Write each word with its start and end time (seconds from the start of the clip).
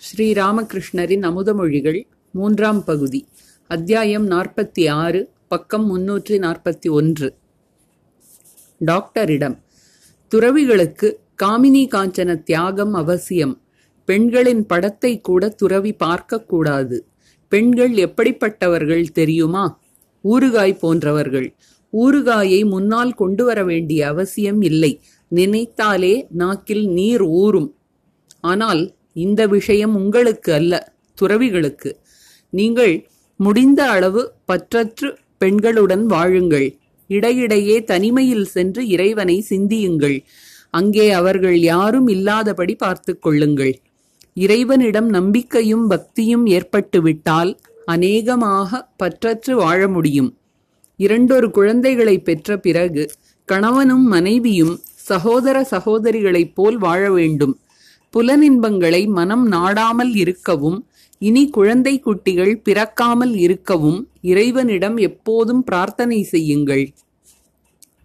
ஸ்ரீராமகிருஷ்ணரின் 0.00 1.24
அமுதமொழிகள் 1.28 1.98
மூன்றாம் 2.32 2.84
பகுதி 2.84 3.20
அத்தியாயம் 3.66 4.26
நாற்பத்தி 4.30 4.90
ஆறு 4.90 5.20
பக்கம் 5.48 5.86
முன்னூற்றி 5.88 6.36
நாற்பத்தி 6.44 6.88
ஒன்று. 6.90 7.28
டாக்டரிடம் 8.78 9.56
துறவிகளுக்கு 10.32 11.08
காமினி 11.42 11.82
காஞ்சன 11.94 12.42
தியாகம் 12.42 12.94
அவசியம். 12.94 13.54
பெண்களின் 14.04 14.66
படத்தை 14.66 15.20
கூட 15.20 15.48
துறவி 15.48 15.94
பார்க்கக்கூடாது 16.04 16.98
பெண்கள் 17.48 17.94
எப்படிப்பட்டவர்கள் 17.96 19.04
தெரியுமா? 19.12 19.64
ஊறுகாய் 20.24 20.78
போன்றவர்கள். 20.78 21.48
ஊறுகாயை 21.92 22.60
முன்னால் 22.68 23.12
கொண்டு 23.14 23.44
வர 23.44 23.64
வேண்டிய 23.64 24.06
அவசியம் 24.06 24.62
இல்லை. 24.62 24.92
நினைத்தாலே 25.28 26.14
நாக்கில் 26.30 26.86
நீர் 26.88 27.26
ஊறும். 27.42 27.68
ஆனால் 28.40 28.82
இந்த 29.18 29.40
விஷயம் 29.46 29.94
உங்களுக்கு 29.96 30.50
அல்ல 30.52 30.74
துறவிகளுக்கு. 31.18 31.90
நீங்கள் 32.52 32.94
முடிந்த 33.40 33.80
அளவு 33.90 34.22
பற்றற்று 34.52 35.08
பெண்களுடன் 35.40 36.04
வாழுங்கள். 36.04 36.68
இடையிடையே 37.10 37.76
தனிமையில் 37.84 38.48
சென்று 38.54 38.82
இறைவனை 38.86 39.36
சிந்தியுங்கள். 39.50 40.16
அங்கே 40.70 41.06
அவர்கள் 41.10 41.58
யாரும் 41.72 42.08
இல்லாதபடி 42.08 42.74
பார்த்து 42.74 43.12
கொள்ளுங்கள். 43.18 43.74
இறைவனிடம் 44.36 45.08
நம்பிக்கையும் 45.08 45.86
பக்தியும் 45.88 46.44
ஏற்பட்டுவிட்டால் 46.46 47.52
அநேகமாக 47.84 48.80
பற்றற்று 49.02 49.52
வாழ 49.52 49.80
முடியும். 49.88 50.30
இரண்டொரு 50.98 51.48
குழந்தைகளை 51.50 52.16
பெற்ற 52.18 52.56
பிறகு 52.58 53.02
கணவனும் 53.48 54.06
மனைவியும் 54.06 54.74
சகோதர 55.08 55.56
சகோதரிகளைப் 55.70 56.54
போல் 56.54 56.78
வாழ 56.78 57.02
வேண்டும். 57.10 57.54
புலனின்பங்களை 58.14 59.06
மனம் 59.08 59.46
நாடாமல் 59.46 60.14
இருக்கவும் 60.14 60.78
இனி 61.18 61.50
குழந்தை 61.50 62.00
குட்டிகள் 62.00 62.54
பிறக்காமல் 62.62 63.34
இருக்கவும் 63.36 64.08
இறைவனிடம் 64.20 64.96
எப்போதும் 64.96 65.62
பிரார்த்தனை 65.64 66.22
செய்யுங்கள். 66.22 66.84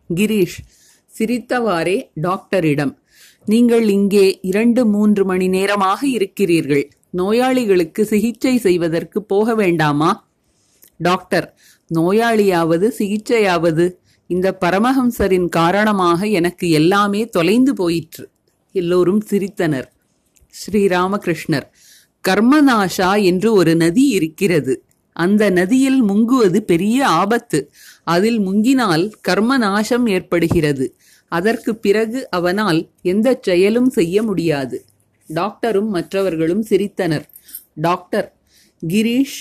கிரீஷ் 0.10 0.58
சிரித்தவாறே 1.18 1.98
டாக்டரிடம் 2.14 2.94
நீங்கள் 3.45 3.88
இங்கே 3.90 4.40
இரண்டு 4.42 4.86
மூன்று 4.86 5.26
மணி 5.26 5.48
நேரமாக 5.48 6.08
இருக்கிறீர்கள். 6.08 6.86
நோயாளிகளுக்கு 7.10 8.06
சிகிச்சை 8.06 8.58
செய்வதற்கு 8.58 9.22
போக 9.23 9.56
வேண்டாமா? 9.56 10.12
டாக்டர் 10.98 11.48
நோயாளியாவது 11.92 12.88
சிகிச்சையாவது 13.00 13.86
இந்த 14.30 14.58
பரமஹம்சரின் 14.62 15.50
காரணமாக 15.50 16.28
எனக்கு 16.28 16.70
எல்லாமே 16.70 17.30
தொலைந்து 17.30 17.73
போயிற்று. 17.73 18.26
எல்லோரும் 18.76 19.22
சிரித்தனர். 19.30 19.90
ஸ்ரீராமகிருஷ்ணர். 20.54 21.68
கர்மநாஷா 22.28 23.23
என்று 23.23 23.54
ஒரு 23.54 23.76
நதி 23.76 24.08
இருக்கிறது. 24.08 24.84
அந்த 25.12 25.50
நதியில் 25.50 26.04
முங்குவது 26.04 26.60
பெரிய 26.60 27.08
ஆபத்து. 27.08 27.72
அதில் 28.04 28.40
முங்கினால் 28.40 29.12
கர்ம 29.22 29.58
நாசம் 29.58 30.08
ஏற்படுகிறது. 30.08 30.95
அதற்கு 31.28 31.76
பிறகு 31.76 32.30
அவனால் 32.30 32.90
எந்த 33.02 33.40
செயலும் 33.42 33.90
செய்ய 33.90 34.23
முடியாது. 34.23 34.86
டாக்டரும் 35.34 35.88
மற்றவர்களும் 35.88 36.66
சிரித்தனர். 36.70 37.23
டாக்டர் 37.73 38.38
கிரீஷ் 38.88 39.40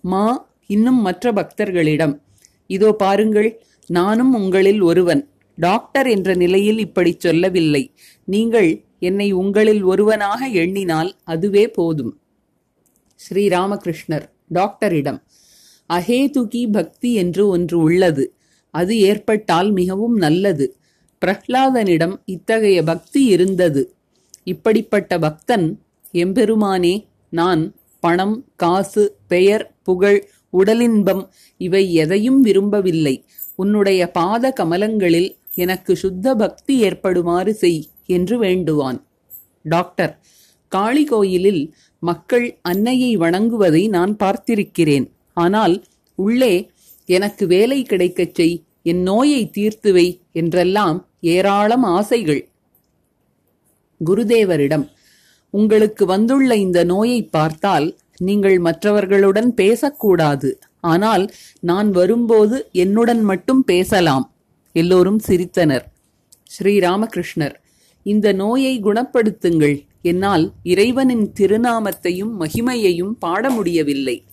மா 0.00 0.50
இன்னும் 0.66 1.00
மற்ற 1.00 1.32
பக்தர்களிடம் 1.32 2.20
இதோ 2.66 2.92
பாருங்கள் 2.92 3.62
நானும் 3.86 4.34
உங்களில் 4.34 4.80
ஒருவன். 4.80 5.31
டாக்டர் 5.56 6.06
என்ற 6.06 6.34
நிலையில் 6.34 6.78
இப்படி 6.78 7.16
சொல்லவில்லை. 7.18 7.94
நீங்கள் 8.24 8.84
என்னை 8.98 9.32
உங்களில் 9.32 9.82
ஒருவனாக 9.82 10.48
எண்ணினால் 10.48 11.14
அதுவே 11.24 11.68
போதும். 11.68 12.20
ஸ்ரீராமகிருஷ்ணர் 13.30 14.26
டாக்டரிடம் 14.48 15.22
அஹேதுகி 15.88 16.72
பக்தி 16.72 17.14
என்று 17.14 17.48
ஒன்று 17.48 17.78
உள்ளது. 17.78 18.34
அது 18.70 18.98
ஏற்பட்டால் 18.98 19.70
மிகவும் 19.70 20.16
நல்லது. 20.16 20.76
பிரஹ்லாதனிடம் 21.26 22.16
இத்தகைய 22.24 22.82
பக்தி 22.82 23.24
இருந்தது. 23.24 23.94
இப்படிப்பட்ட 24.44 25.18
பக்தன் 25.18 25.80
எம்பெருமானே 26.12 27.06
நான் 27.28 27.74
பணம் 28.00 28.46
காசு 28.56 29.16
பெயர் 29.28 29.74
புகழ் 29.82 30.28
உடலின்பம் 30.52 31.28
இவை 31.56 31.94
எதையும் 31.94 32.40
விரும்பவில்லை. 32.40 33.24
உன்னுடைய 33.54 34.10
பாத 34.10 34.52
கமலங்களில் 34.60 35.36
எனக்கு 35.54 35.96
சுத்த 35.96 36.34
பக்தி 36.34 36.82
ஏற்படுமாறு 36.82 37.54
செய் 37.54 37.86
என்று 38.06 38.42
வேண்டுவான். 38.42 39.00
டாக்டர் 39.62 40.18
காளி 40.68 41.04
கோயிலில் 41.04 41.74
மக்கள் 41.98 42.58
அன்னையை 42.62 43.16
வணங்குவதை 43.16 43.88
நான் 43.88 44.16
பார்த்திருக்கிறேன். 44.16 45.10
ஆனால் 45.32 45.84
உள்ளே 46.14 46.70
எனக்கு 47.06 47.46
வேலை 47.46 47.82
கிடைக்கச் 47.82 48.34
செய் 48.34 48.64
என் 48.82 49.02
நோயை 49.02 49.50
தீர்த்துவை 49.56 50.20
என்றெல்லாம் 50.32 51.08
ஏராளம் 51.20 51.82
ஆசைகள். 51.82 52.48
குருதேவரிடம் 54.08 54.86
உங்களுக்கு 55.50 56.06
வந்துள்ள 56.06 56.56
இந்த 56.56 56.84
நோயை 56.84 57.22
பார்த்தால் 57.22 57.96
நீங்கள் 58.18 58.58
மற்றவர்களுடன் 58.58 59.54
பேசக்கூடாது. 59.54 60.58
ஆனால் 60.80 61.32
நான் 61.60 61.90
வரும்போது 61.90 62.68
என்னுடன் 62.72 63.22
மட்டும் 63.22 63.64
பேசலாம். 63.64 64.31
எல்லோரும் 64.72 65.20
சிரித்தனர். 65.26 65.84
ஸ்ரீராமகிருஷ்ணர் 66.54 67.54
இந்த 68.02 68.32
நோயை 68.32 68.80
குணப்படுத்துங்கள். 68.82 69.86
என்னால் 70.02 70.52
இறைவனின் 70.62 71.32
திருநாமத்தையும் 71.40 72.32
மகிமையையும் 72.40 73.10
பாட 73.10 73.50
முடியவில்லை. 73.50 74.24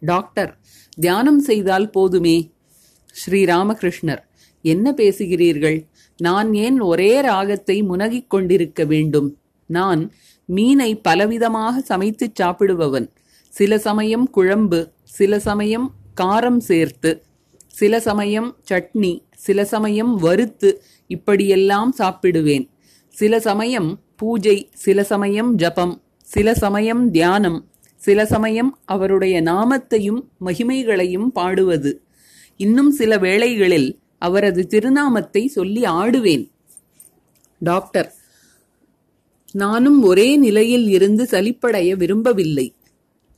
டாக்டர் 0.00 0.58
தியானம் 0.96 1.40
செய்தால் 1.40 1.90
போதுமே. 1.90 2.52
ஸ்ரீராமகிருஷ்ணர் 3.20 4.22
என்ன 4.62 4.92
பேசுகிறீர்கள்? 4.96 5.86
நான் 6.18 6.54
ஏன் 6.54 6.80
ஒரே 6.80 7.20
ராகத்தை 7.20 7.82
முனகிக் 7.82 8.30
கொண்டிருக்க 8.30 8.84
வேண்டும்? 8.84 9.38
நான் 9.66 10.12
மீனை 10.44 11.00
பலவிதமாக 11.08 11.82
சமைத்துச் 11.88 12.36
சாப்பிடுபவன். 12.40 13.08
சில 13.48 13.78
சமயம் 13.78 14.30
குழம்பு 14.30 14.92
சில 15.04 15.38
சமயம் 15.38 15.94
காரம் 16.20 16.58
சேர்த்து 16.58 17.24
சில 17.78 18.00
சமயம் 18.00 18.56
சட்னி 18.70 19.24
சில 19.36 19.64
சமயம் 19.64 20.16
வறுத்து 20.16 20.82
இப்படியெல்லாம் 21.06 21.94
சாப்பிடுவேன். 21.98 22.68
சில 23.08 23.40
சமயம் 23.40 24.00
பூஜை 24.16 24.68
சில 24.74 25.04
சமயம் 25.04 25.54
ஜபம் 25.54 26.02
சில 26.22 26.54
சமயம் 26.54 27.10
தியானம் 27.10 27.68
சில 27.96 28.26
சமயம் 28.26 28.78
அவருடைய 28.84 29.42
நாமத்தையும் 29.42 30.20
மகிமைகளையும் 30.44 31.26
பாடுவது. 31.26 32.02
இன்னும் 32.56 32.90
சில 32.90 33.18
வேளைகளில் 33.18 34.00
அவரது 34.18 34.66
திருநாமத்தை 34.66 35.46
சொல்லி 35.46 35.82
ஆடுவேன். 35.82 36.50
டாக்டர் 37.58 38.14
நானும் 39.52 40.02
ஒரே 40.02 40.36
நிலையில் 40.36 40.88
இருந்து 40.88 41.24
சலிப்படைய 41.24 41.92
விரும்பவில்லை. 41.96 42.74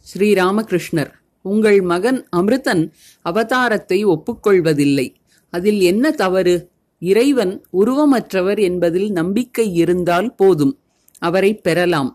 ஸ்ரீராமகிருஷ்ணர் 0.07 1.13
உங்கள் 1.49 1.81
மகன் 1.81 2.29
அமிர்தன் 2.37 2.93
அவதாரத்தை 3.25 3.99
ஒப்புக்கொள்வதில்லை. 4.05 5.15
அதில் 5.51 5.81
என்ன 5.81 6.11
தவறு? 6.11 6.71
இறைவன் 6.99 7.65
உருவமற்றவர் 7.73 8.61
என்பதில் 8.61 9.11
நம்பிக்கை 9.11 9.75
இருந்தால் 9.75 10.35
போதும். 10.35 10.79
அவரை 11.19 11.55
பெறலாம். 11.55 12.11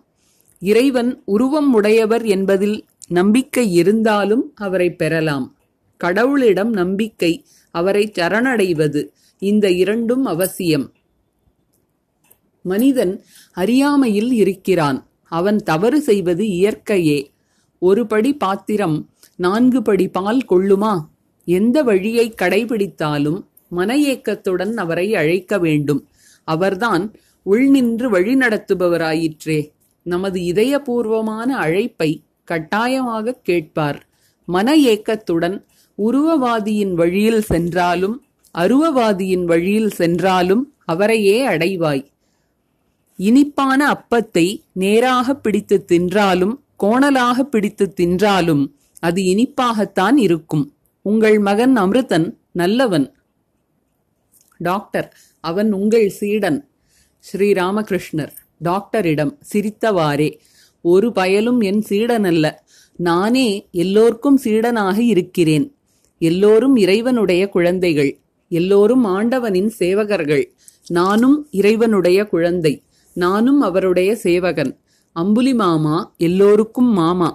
இறைவன் 0.60 1.22
உருவம் 1.26 1.74
உடையவர் 1.74 2.26
என்பதில் 2.26 2.86
நம்பிக்கை 3.08 3.74
இருந்தாலும் 3.74 4.52
அவரை 4.56 4.96
பெறலாம். 4.96 5.58
கடவுளிடம் 6.04 6.70
நம்பிக்கை 6.70 7.46
அவரை 7.72 8.12
சரணடைவது 8.16 9.02
இந்த 9.40 9.72
இரண்டும் 9.72 10.26
அவசியம். 10.26 10.92
மனிதன் 12.62 13.24
அறியாமையில் 13.54 14.32
இருக்கிறான். 14.32 15.00
அவன் 15.24 15.58
தவறு 15.58 16.02
செய்வது 16.02 16.44
இயற்கையே. 16.44 17.20
ஒருபடி 17.82 18.32
பாத்திரம் 18.38 19.13
நான்கு 19.36 19.82
படி 19.82 20.08
பால் 20.08 20.42
கொள்ளுமா? 20.50 20.94
எந்த 21.46 21.84
வழியை 21.84 22.34
கடைபிடித்தாலும் 22.42 23.40
மன 23.70 23.98
ஏக்கத்துடன் 23.98 24.74
அவரை 24.78 25.16
அழைக்க 25.16 25.60
வேண்டும். 25.60 26.08
அவர்தான் 26.44 27.12
உள்நின்று 27.46 28.10
வழி 28.10 28.36
நடத்துபவராயிற்றே 28.36 29.70
நமது 30.04 30.40
இதயபூர்வமான 30.42 31.48
அழைப்பை 31.58 32.22
கட்டாயமாக 32.44 33.40
கேட்பார். 33.44 34.06
மன 34.46 34.76
ஏக்கத்துடன் 34.76 35.66
உருவவாதியின் 35.98 36.94
வழியில் 36.94 37.42
சென்றாலும் 37.42 38.24
அருவவாதியின் 38.56 39.44
வழியில் 39.44 39.90
சென்றாலும் 39.90 40.74
அவரையே 40.86 41.48
அடைவாய். 41.48 42.06
இனிப்பான 43.18 43.80
அப்பத்தை 43.92 44.62
நேராக 44.74 45.36
பிடித்து 45.36 45.86
தின்றாலும் 45.88 46.56
கோணலாக 46.84 47.40
பிடித்து 47.40 47.94
தின்றாலும் 48.02 48.64
அது 49.04 49.22
இனிப்பாகத்தான் 49.22 50.16
இருக்கும். 50.16 50.66
உங்கள் 51.02 51.40
மகன் 51.40 51.78
அமிர்தன் 51.78 52.28
நல்லவன். 52.52 53.08
டாக்டர் 54.58 55.08
அவன் 55.40 55.72
உங்கள் 55.72 56.10
சீடன். 56.10 56.60
ஸ்ரீராமகிருஷ்ணர் 57.24 58.34
டாக்டரிடம் 58.60 59.34
சிரித்தவாறே 59.54 60.30
ஒரு 60.82 61.12
பயலும் 61.12 61.60
என் 61.62 61.84
சீடனல்ல. 61.90 62.52
நானே 62.96 63.48
எல்லோர்க்கும் 63.72 64.40
சீடனாக 64.44 64.98
இருக்கிறேன். 64.98 65.76
எல்லோரும் 66.20 66.76
இறைவனுடைய 66.76 67.50
குழந்தைகள். 67.50 68.12
எல்லோரும் 68.50 69.04
ஆண்டவனின் 69.04 69.72
சேவகர்கள். 69.80 70.46
நானும் 70.88 71.48
இறைவனுடைய 71.52 72.28
குழந்தை. 72.28 72.84
நானும் 73.14 73.62
அவருடைய 73.62 74.16
சேவகன். 74.16 74.78
அம்புலி 75.14 75.54
மாமா 75.54 76.14
எல்லோருக்கும் 76.18 76.92
மாமா. 76.94 77.30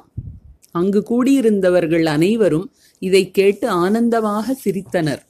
அங்கு 0.78 1.00
கூடியிருந்தவர்கள் 1.10 2.04
அனைவரும் 2.04 2.72
இதை 2.98 3.30
கேட்டு 3.30 3.68
ஆனந்தமாக 3.68 4.56
சிரித்தனர். 4.64 5.22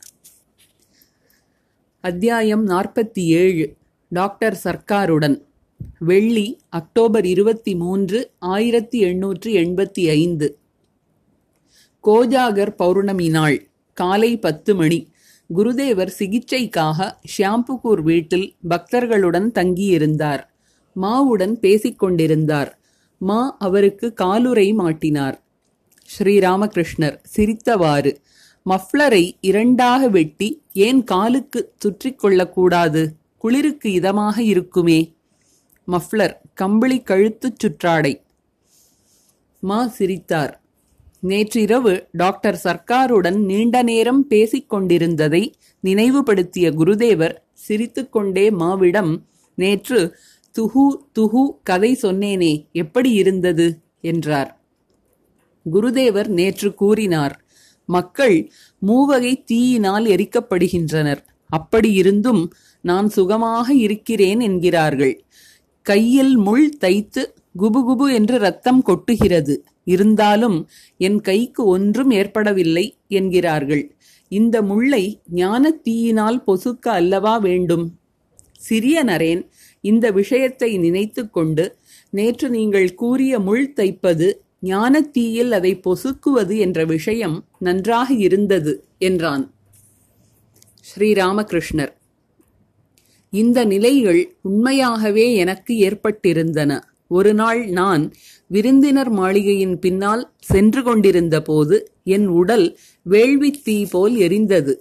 அத்தியாயம் 2.00 2.68
நாற்பத்தி 2.68 3.24
ஏழு 3.42 3.66
டாக்டர் 4.08 4.60
சர்க்காருடன். 4.64 5.36
வெள்ளி 5.98 6.46
அக்டோபர் 6.68 7.26
இருபத்தி 7.26 7.74
மூன்று 7.74 8.30
ஆயிரத்தி 8.38 9.04
எண்ணூற்றி 9.04 9.52
எண்பத்தி 9.64 10.04
ஐந்து. 10.10 10.58
கோஜாகர் 12.04 12.74
பௌர்ணமி 12.74 13.28
நாள் 13.28 13.58
காலை 13.92 14.38
பத்து 14.38 14.74
மணி. 14.74 14.98
குருதேவர் 15.56 16.12
சிகிச்சைக்காக 16.18 17.12
ஷியாம்புகூர் 17.32 18.02
வீட்டில் 18.02 18.54
பக்தர்களுடன் 18.70 19.48
தங்கியிருந்தார். 19.54 20.42
மாவுடன் 21.02 21.54
பேசிக்கொண்டிருந்தார். 21.64 22.77
மா 23.20 23.56
அவருக்கு 23.58 24.14
காலுரை 24.20 24.68
மாட்டினார். 24.74 25.36
ஸ்ரீராமகிருஷ்ணர் 26.08 27.16
சிரித்தவாறு 27.36 28.12
மஃப்ளரை 28.66 29.24
இரண்டாக 29.40 30.08
வெட்டி 30.08 30.62
ஏன் 30.72 31.04
காலுக்கு 31.04 31.72
சுற்றிக் 31.78 32.18
கொள்ளக்கூடாது? 32.18 33.02
குளிருக்கு 33.38 33.88
இதமாக 33.90 34.38
இருக்குமே 34.38 35.00
மஃப்ளர் 35.88 36.34
கம்பளி 36.54 36.98
கழுத்துச் 37.00 37.58
சுற்றாடை. 37.62 38.14
மா 39.62 39.86
சிரித்தார் 39.86 40.54
நேற்றிரவு 41.20 42.08
டாக்டர் 42.12 42.60
சர்க்காருடன் 42.64 43.38
நீண்ட 43.44 43.82
நேரம் 43.82 44.26
பேசிக் 44.26 44.68
கொண்டிருந்ததை 44.68 45.42
நினைவுபடுத்திய 45.84 46.66
குருதேவர் 46.80 47.34
சிரித்துக்கொண்டே 47.52 48.50
மாவிடம் 48.50 49.12
நேற்று 49.58 50.00
துஹு 50.58 50.86
துஹு 51.12 51.42
கதை 51.62 51.98
சொன்னேனே 52.02 52.52
எப்படி 52.72 53.10
இருந்தது? 53.12 53.66
என்றார். 54.00 54.50
குருதேவர் 55.72 56.26
நேற்று 56.26 56.74
கூறினார் 56.74 57.44
மக்கள் 57.88 58.52
மூவகை 58.78 59.42
தீயினால் 59.42 60.04
எரிக்கப்படுகின்றனர். 60.04 61.22
அப்படி 61.50 61.92
இருந்தும் 61.92 62.42
நான் 62.80 63.08
சுகமாக 63.08 63.74
இருக்கிறேன் 63.74 64.40
என்கிறார்கள். 64.40 65.14
கையில் 65.82 66.36
முள் 66.36 66.76
தைத்து 66.80 67.22
குபுகுபு 67.58 68.12
என்று 68.12 68.38
ரத்தம் 68.38 68.82
கொட்டுகிறது. 68.86 69.54
இருந்தாலும் 69.84 70.68
என் 70.96 71.20
கைக்கு 71.20 71.64
ஒன்றும் 71.66 72.10
ஏற்படவில்லை 72.10 72.96
என்கிறார்கள். 73.08 73.84
இந்த 74.28 74.62
முள்ளை 74.62 75.20
ஞான 75.30 75.70
தீயினால் 75.70 76.42
பொசுக்க 76.46 76.88
அல்லவா 76.98 77.36
வேண்டும்? 77.38 77.86
சிறிய 78.58 79.04
நரேன் 79.04 79.42
இந்த 79.80 80.10
விஷயத்தை 80.10 80.78
நினைத்து 80.78 81.30
கொண்டு 81.30 81.64
நேற்று 82.10 82.48
நீங்கள் 82.50 82.94
கூறிய 82.94 83.38
முள் 83.38 83.72
தைப்பது 83.76 84.28
ஞானத்தீயில் 84.66 85.50
அதை 85.50 85.80
பொசுக்குவது 85.84 86.54
என்ற 86.58 86.84
விஷயம் 86.84 87.36
நன்றாக 87.58 88.14
இருந்தது 88.14 88.72
என்றான். 88.98 89.44
ஸ்ரீராமகிருஷ்ணர். 90.88 91.92
இந்த 93.32 93.64
நிலைகள் 93.64 94.20
உண்மையாகவே 94.40 95.34
எனக்கு 95.34 95.74
ஏற்பட்டிருந்தன. 95.88 96.80
ஒரு 97.06 97.34
நாள் 97.34 97.60
நான் 97.70 98.02
விருந்தினர் 98.46 99.10
மாளிகையின் 99.10 99.78
பின்னால் 99.78 100.32
சென்று 100.38 100.82
கொண்டிருந்த 100.82 101.42
போது 101.42 101.76
என் 102.02 102.26
உடல் 102.26 102.66
வேள்வி 103.02 103.50
தீ 103.50 103.86
போல் 103.86 104.16
எரிந்தது. 104.16 104.74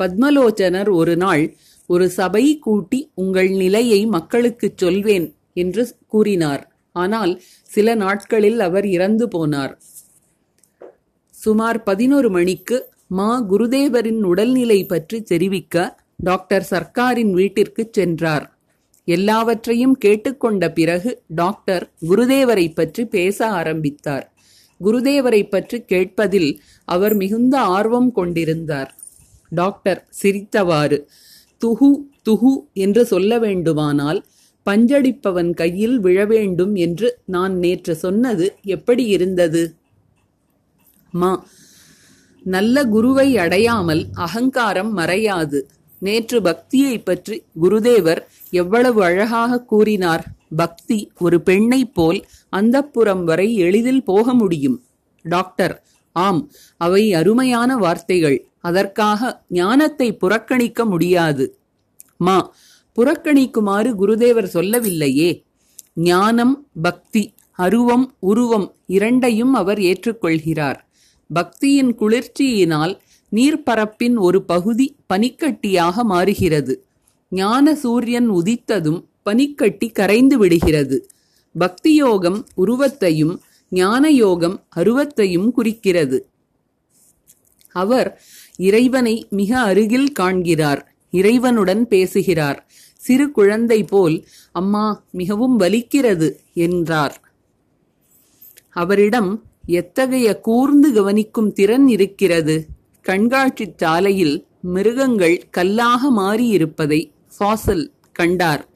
பத்மலோச்சனர் 0.00 0.90
ஒரு 0.90 1.16
நாள் 1.16 1.44
ஒரு 1.86 2.10
சபை 2.10 2.58
கூட்டி 2.58 3.10
உங்கள் 3.14 3.48
நிலையை 3.48 4.06
மக்களுக்குச் 4.06 4.78
சொல்வேன் 4.78 5.34
என்று 5.54 5.96
கூறினார். 6.06 6.76
ஆனால் 6.92 7.42
சில 7.62 7.94
நாட்களில் 7.94 8.60
அவர் 8.60 8.86
இறந்து 8.86 9.28
போனார். 9.28 9.74
சுமார் 11.30 11.82
பதினொரு 11.82 12.30
மணிக்கு 12.30 12.92
மா 13.08 13.46
குருதேவரின் 13.50 14.22
உடல்நிலை 14.22 14.86
பற்றி 14.86 15.22
தெரிவிக்க 15.22 15.98
டாக்டர் 16.16 16.66
சர்க்காரின் 16.70 17.30
வீட்டிற்குச் 17.30 17.92
சென்றார். 17.92 18.58
எல்லாவற்றையும் 19.04 19.98
கேட்டுக்கொண்ட 20.04 20.68
பிறகு 20.68 21.22
டாக்டர் 21.28 21.92
குருதேவரை 22.08 22.74
பற்றி 22.74 23.06
பேச 23.06 23.48
ஆரம்பித்தார். 23.50 24.32
குருதேவரை 24.84 25.48
பற்றி 25.48 25.80
கேட்பதில் 25.80 26.60
அவர் 26.84 27.14
மிகுந்த 27.14 27.60
ஆர்வம் 27.60 28.12
கொண்டிருந்தார். 28.12 28.94
டாக்டர் 29.50 30.08
சிரித்தவாறு 30.22 31.06
துஹு 31.64 31.90
துஹு 32.22 32.52
என்று 32.74 33.02
சொல்ல 33.06 33.38
வேண்டுமானால் 33.38 34.20
பஞ்சடிப்பவன் 34.66 35.50
கையில் 35.54 35.96
விழ 36.00 36.18
வேண்டும் 36.24 36.74
என்று 36.74 37.08
நான் 37.26 37.54
நேற்று 37.56 37.94
சொன்னது 37.94 38.46
எப்படி 38.62 39.04
இருந்தது? 39.06 39.62
மா 41.12 41.32
நல்ல 42.46 42.76
குருவை 42.84 43.28
அடையாமல் 43.38 44.02
அகங்காரம் 44.14 44.92
மறையாது. 44.98 45.60
நேற்று 46.02 46.38
பக்தியை 46.42 46.96
பற்றி 46.98 47.36
குருதேவர் 47.62 48.20
எவ்வளவு 48.50 49.00
அழகாக 49.02 49.60
கூறினார். 49.62 50.24
பக்தி 50.56 50.98
ஒரு 51.18 51.40
பெண்ணைப் 51.40 51.94
போல் 51.94 52.18
அந்தப்புறம் 52.56 53.22
வரை 53.24 53.48
எளிதில் 53.56 54.04
போக 54.04 54.34
முடியும். 54.34 54.78
டாக்டர் 55.24 55.74
ஆம் 56.16 56.42
அவை 56.76 57.14
அருமையான 57.14 57.76
வார்த்தைகள். 57.76 58.38
அதற்காக 58.64 59.20
ஞானத்தை 59.50 60.08
புறக்கணிக்க 60.16 60.84
முடியாது. 60.84 61.44
மா 62.18 62.36
புறக்கணிக்குமாறு 62.96 63.90
குருதேவர் 64.00 64.52
சொல்லவில்லையே. 64.56 65.30
ஞானம் 66.08 66.54
பக்தி 66.82 67.22
அருவம் 67.58 68.06
உருவம் 68.30 68.66
இரண்டையும் 68.86 69.52
அவர் 69.54 69.80
ஏற்றுக்கொள்கிறார். 69.90 70.78
பக்தியின் 71.30 71.92
குளிர்ச்சியினால் 72.00 72.94
நீர்ப்பரப்பின் 73.32 74.16
ஒரு 74.18 74.38
பகுதி 74.42 74.86
பனிக்கட்டியாக 75.12 76.02
மாறுகிறது. 76.02 76.74
ஞான 77.32 77.74
சூரியன் 77.74 78.28
உதித்ததும் 78.30 79.00
பனிக்கட்டி 79.22 79.88
கரைந்து 79.90 80.36
விடுகிறது. 80.38 80.98
பக்தி 81.54 81.92
யோகம் 81.94 82.38
உருவத்தையும் 82.62 83.34
ஞான 83.72 84.04
யோகம் 84.24 84.56
அருவத்தையும் 84.76 85.48
குறிக்கிறது. 85.52 86.18
அவர் 87.74 88.08
இறைவனை 88.56 89.26
மிக 89.30 89.58
அருகில் 89.58 90.12
காண்கிறார். 90.12 90.94
இறைவனுடன் 91.10 91.88
பேசுகிறார். 91.88 92.66
சிறு 92.96 93.30
குழந்தை 93.30 93.84
போல் 93.84 94.26
அம்மா 94.52 95.04
மிகவும் 95.10 95.60
வலிக்கிறது 95.60 96.36
என்றார். 96.54 97.20
அவரிடம் 98.70 99.42
எத்தகைய 99.66 100.38
கூர்ந்து 100.38 100.92
கவனிக்கும் 100.92 101.52
திறன் 101.52 101.88
இருக்கிறது. 101.88 102.66
கண்காட்சிச் 103.02 103.78
சாலையில் 103.78 104.46
மிருகங்கள் 104.60 105.42
கல்லாக 105.50 106.10
மாறியிருப்பதை 106.10 107.10
ஃபாசல் 107.38 107.90
கண்டார். 108.12 108.68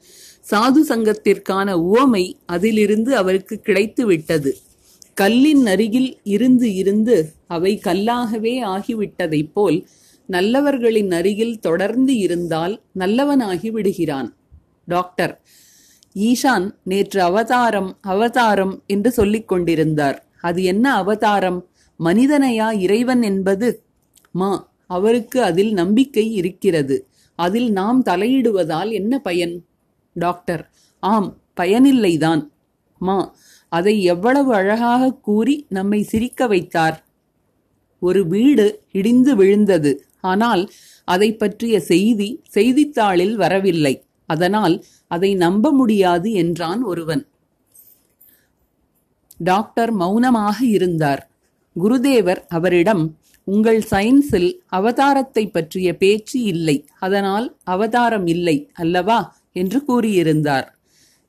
சாது 0.51 0.81
சங்கத்திற்கான 0.87 1.71
உவமை 1.71 2.37
அதிலிருந்து 2.45 3.15
அவருக்கு 3.15 3.59
கிடைத்து 3.59 4.05
விட்டது 4.05 4.57
கல்லின் 5.19 5.65
அருகில் 5.65 6.11
இருந்து 6.23 6.67
இருந்து 6.75 7.15
அவை 7.47 7.71
கல்லாகவே 7.85 8.53
ஆகிவிட்டதைப் 8.75 9.51
போல் 9.53 9.77
நல்லவர்களின் 10.29 11.13
அருகில் 11.13 11.59
தொடர்ந்து 11.59 12.13
இருந்தால் 12.17 12.75
நல்லவனாகி 12.99 13.69
விடுகிறான். 13.71 14.29
டாக்டர் 14.85 15.33
ஈஷான் 16.15 16.65
நேற்று 16.83 17.21
அவதாரம் 17.21 17.97
அவதாரம் 18.01 18.83
என்று 18.87 19.11
சொல்லிக் 19.11 19.47
கொண்டிருந்தார். 19.47 20.17
அது 20.41 20.63
என்ன 20.63 20.85
அவதாரம்? 20.93 21.59
மனிதனையா 21.99 22.67
இறைவன் 22.85 23.21
என்பது? 23.21 23.69
மா 24.31 24.51
அவருக்கு 24.87 25.39
அதில் 25.43 25.73
நம்பிக்கை 25.73 26.25
இருக்கிறது. 26.33 26.97
அதில் 27.39 27.69
நாம் 27.71 27.99
தலையிடுவதால் 28.05 28.91
என்ன 28.91 29.19
பயன்? 29.19 29.55
டாக்டர் 30.15 30.63
ஆம் 31.03 31.29
பயனில்லைதான். 31.61 32.41
மா 32.99 33.17
அதை 33.69 34.03
எவ்வளவு 34.03 34.53
அழகாக 34.53 35.13
கூறி 35.13 35.65
நம்மை 35.69 36.03
சிரிக்க 36.03 36.47
வைத்தார். 36.47 37.05
ஒரு 37.99 38.27
வீடு 38.27 38.83
இடிந்து 38.91 39.35
விழுந்தது. 39.35 40.03
ஆனால் 40.21 40.71
அதை 41.05 41.35
பற்றிய 41.35 41.79
செய்தி 41.79 42.41
செய்தித்தாளில் 42.47 43.35
வரவில்லை. 43.35 44.03
அதனால் 44.25 44.85
அதை 45.07 45.35
நம்ப 45.35 45.71
முடியாது 45.71 46.31
என்றான் 46.31 46.83
ஒருவன். 46.83 47.27
டாக்டர் 49.37 49.91
மௌனமாக 49.91 50.65
இருந்தார். 50.65 51.29
குருதேவர் 51.75 52.41
அவரிடம் 52.47 53.17
உங்கள் 53.43 53.83
சயின்ஸில் 53.91 54.59
அவதாரத்தை 54.71 55.51
பற்றிய 55.51 55.97
பேச்சு 55.97 56.41
இல்லை. 56.41 56.87
அதனால் 56.99 57.57
அவதாரம் 57.63 58.27
இல்லை 58.27 58.69
அல்லவா? 58.73 59.37
என்று 59.51 59.83
கூறியிருந்தார். 59.87 60.67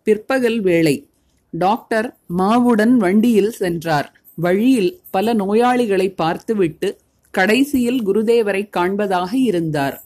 பிற்பகல் 0.02 0.60
வேளை. 0.60 1.09
டாக்டர் 1.52 2.18
மாவுடன் 2.38 2.96
வண்டியில் 2.96 3.50
சென்றார். 3.50 4.08
வழியில் 4.34 5.00
பல 5.10 5.34
நோயாளிகளை 5.34 6.14
பார்த்துவிட்டு 6.14 6.88
கடைசியில் 7.30 8.06
குருதேவரை 8.06 8.68
காண்பதாக 8.76 9.32
இருந்தார். 9.32 9.96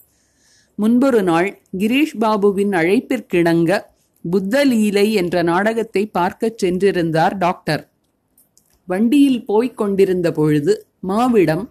முன்பொரு 0.78 1.22
நாள் 1.22 1.60
கிரீஷ் 1.78 2.16
பாபுவின் 2.20 2.72
அழைப்பிற்கிணங்க 2.72 3.80
புத்தலீலை 4.24 5.12
என்ற 5.12 5.42
நாடகத்தை 5.42 6.06
பார்க்கச் 6.06 6.64
சென்றிருந்தார் 6.64 7.34
டாக்டர். 7.38 7.90
வண்டியில் 8.86 9.44
போய்க் 9.44 9.76
கொண்டிருந்த 9.76 10.32
பொழுது 10.32 10.86
மாவிடம் 11.08 11.64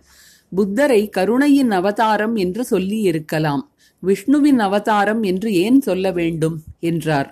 புத்தரை 0.55 1.09
கருணையின் 1.09 1.71
அவதாரம் 1.71 2.35
என்று 2.35 2.63
சொல்லியிருக்கலாம். 2.63 3.63
விஷ்ணுவின் 3.99 4.59
அவதாரம் 4.59 5.23
என்று 5.23 5.53
ஏன் 5.53 5.81
சொல்ல 5.81 6.11
வேண்டும்? 6.11 6.63
என்றார். 6.79 7.29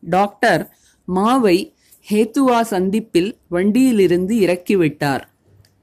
டாக்டர் 0.00 0.64
மாவை 1.14 1.72
ஹேத்துவா 2.10 2.60
சந்திப்பில் 2.60 3.36
வண்டியிலிருந்து 3.48 4.36
இறக்கிவிட்டார். 4.36 5.22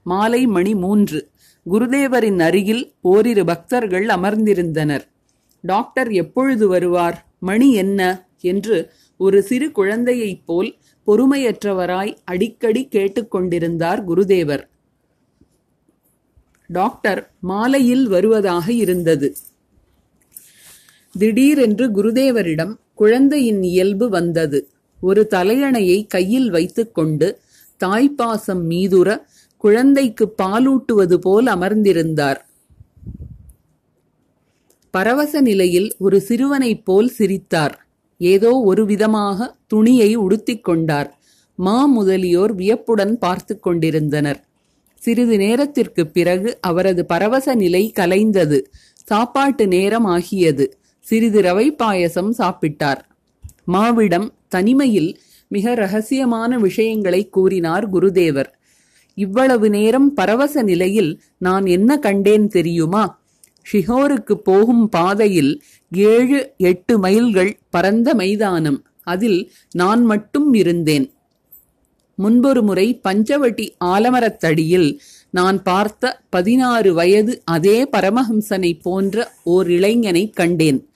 மாலை 0.02 0.46
மணி 0.46 0.74
மூன்று. 0.74 1.28
குருதேவரின் 1.70 2.38
அருகில் 2.38 2.92
ஓரிரு 3.00 3.44
பக்தர்கள் 3.44 4.06
அமர்ந்திருந்தனர். 4.06 5.00
டாக்டர் 5.62 6.12
எப்பொழுது 6.12 6.68
வருவார்? 6.68 7.26
மணி 7.38 7.72
என்ன? 7.72 8.28
என்று 8.40 8.92
ஒரு 9.18 9.42
சிறு 9.42 9.72
குழந்தையைப் 9.72 10.46
போல் 10.46 10.76
பொறுமையற்றவராய் 11.06 12.16
அடிக்கடி 12.24 12.88
கேட்டுக்கொண்டிருந்தார் 12.90 14.04
குருதேவர். 14.08 14.62
டாக்டர் 16.66 17.32
மாலையில் 17.40 18.06
வருவதாக 18.06 18.72
இருந்தது. 18.72 19.34
திடீரென்று 21.18 21.90
குருதேவரிடம் 21.90 22.76
குழந்தையின் 22.94 23.62
இயல்பு 23.62 24.08
வந்தது. 24.08 24.68
ஒரு 25.04 25.26
தலையணையை 25.30 26.06
கையில் 26.06 26.50
வைத்துக்கொண்டு 26.50 27.38
தாய்ப்பாசம் 27.84 28.64
மீதுற 28.68 29.18
குழந்தைக்கு 29.56 30.34
பாலூட்டுவது 30.42 31.14
போல் 31.14 31.46
அமர்ந்திருந்தார். 31.46 32.36
பரவச 34.90 35.40
நிலையில் 35.40 35.94
ஒரு 35.98 36.20
சிறுவனைப் 36.20 36.84
போல் 36.84 37.08
சிரித்தார். 37.08 37.86
ஏதோ 38.18 38.50
ஒரு 38.50 38.86
விதமாக 38.86 39.56
துணியை 39.66 40.14
உடுத்திக் 40.14 40.64
கொண்டார் 40.64 41.18
மா 41.54 41.86
முதலியோர் 41.86 42.54
வியப்புடன் 42.54 43.18
பார்த்து 43.18 43.60
கொண்டிருந்தனர். 43.60 44.44
சிறிது 44.98 45.36
நேரத்திற்குப் 45.36 46.12
பிறகு 46.12 46.58
அவரது 46.60 47.06
பரவச 47.06 47.54
நிலை 47.54 47.92
கலைந்தது. 47.96 48.64
சாப்பாட்டு 49.04 49.66
நேரம் 49.66 50.04
ஆகியது. 50.04 50.78
சிறிது 51.00 51.42
ரவை 51.42 51.68
பாயசம் 51.68 52.34
சாப்பிட்டார். 52.38 53.00
மாவிடம் 53.72 54.30
தனிமையில் 54.48 55.20
மிக 55.48 55.74
ரகசியமான 55.74 56.58
விஷயங்களை 56.58 57.28
கூறினார் 57.28 57.92
குருதேவர். 57.92 58.50
இவ்வளவு 59.14 59.70
நேரம் 59.70 60.14
பரவச 60.14 60.62
நிலையில் 60.62 61.22
நான் 61.38 61.66
என்ன 61.66 61.98
கண்டேன் 61.98 62.48
தெரியுமா? 62.48 63.22
ஷிஹோருக்கு 63.72 64.34
போகும் 64.34 64.88
பாதையில் 64.88 65.62
ஏழு 65.90 66.52
எட்டு 66.56 66.98
மைல்கள் 66.98 67.58
பரந்த 67.70 68.14
மைதானம். 68.14 68.86
அதில் 69.02 69.52
நான் 69.70 70.04
மட்டும் 70.04 70.54
இருந்தேன். 70.54 71.12
முன்பொரு 72.16 72.62
முறை 72.62 73.00
பஞ்சவட்டி 73.08 73.68
ஆலமரத்தடியில் 73.84 74.98
நான் 75.30 75.62
பார்த்த 75.62 76.20
பதினாறு 76.30 76.94
வயது 76.94 77.42
அதே 77.44 77.84
பரமஹம்சனை 77.84 78.80
போன்ற 78.82 79.32
ஓர் 79.44 79.70
இளைஞனை 79.70 80.30
கண்டேன். 80.30 80.88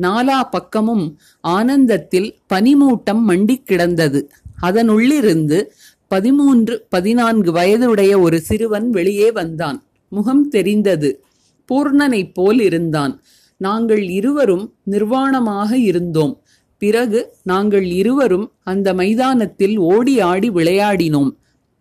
நாலா 0.00 0.40
பக்கமும் 0.50 1.18
ஆனந்தத்தில் 1.40 2.38
பனிமூட்டம் 2.54 3.20
மண்டிக் 3.20 3.66
கிடந்தது. 3.66 4.30
அதனுள்ளிருந்து 4.62 5.64
பதிமூன்று 6.08 6.86
பதினான்கு 6.88 7.52
வயதுடைய 7.52 8.18
ஒரு 8.18 8.40
சிறுவன் 8.40 8.90
வெளியே 8.90 9.32
வந்தான். 9.32 9.84
முகம் 10.08 10.48
தெரிந்தது. 10.48 11.24
பூர்ணனைப் 11.72 12.30
போல் 12.34 12.60
இருந்தான். 12.60 13.22
நாங்கள் 13.56 14.08
இருவரும் 14.08 14.74
நிர்வாணமாக 14.90 15.72
இருந்தோம். 15.72 16.42
பிறகு 16.78 17.36
நாங்கள் 17.42 17.84
இருவரும் 17.84 18.52
அந்த 18.62 18.94
மைதானத்தில் 18.94 19.78
ஓடி 19.78 20.20
ஆடி 20.20 20.50
விளையாடினோம். 20.50 21.36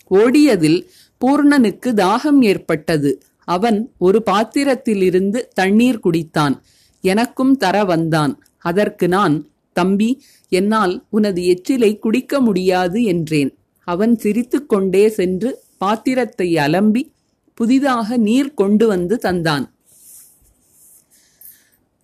ஓடியதில் 0.09 0.87
பூர்ணனுக்கு 1.25 1.85
தாகம் 1.85 2.41
ஏற்பட்டது. 2.41 3.21
அவன் 3.43 3.91
ஒரு 3.97 4.23
பாத்திரத்திலிருந்து 4.23 5.47
தண்ணீர் 5.53 5.99
குடித்தான். 6.03 6.59
எனக்கும் 7.01 7.57
தர 7.57 7.83
வந்தான். 7.83 8.43
அதற்கு 8.57 9.07
நான் 9.07 9.47
தம்பி 9.73 10.23
என்னால் 10.49 11.05
உனது 11.09 11.41
எச்சிலை 11.41 11.99
குடிக்க 11.99 12.39
முடியாது 12.39 13.03
என்றேன். 13.03 13.57
அவன் 13.83 14.15
சிரித்துக்கொண்டே 14.15 15.09
சென்று 15.09 15.63
பாத்திரத்தை 15.77 16.53
அலம்பி 16.53 17.11
புதிதாக 17.53 18.17
நீர் 18.17 18.53
கொண்டு 18.53 18.87
வந்து 18.87 19.19
தந்தான். 19.23 19.69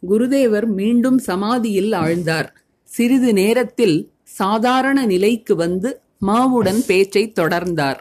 குருதேவர் 0.10 0.66
மீண்டும் 0.66 1.18
சமாதியில் 1.18 1.92
ஆழ்ந்தார். 1.92 2.48
சிறிது 2.84 3.34
நேரத்தில் 3.34 4.12
சாதாரண 4.24 5.06
நிலைக்கு 5.06 5.56
வந்து 5.56 6.00
மாவுடன் 6.22 6.86
பேச்சைத் 6.86 7.40
தொடர்ந்தார். 7.40 7.98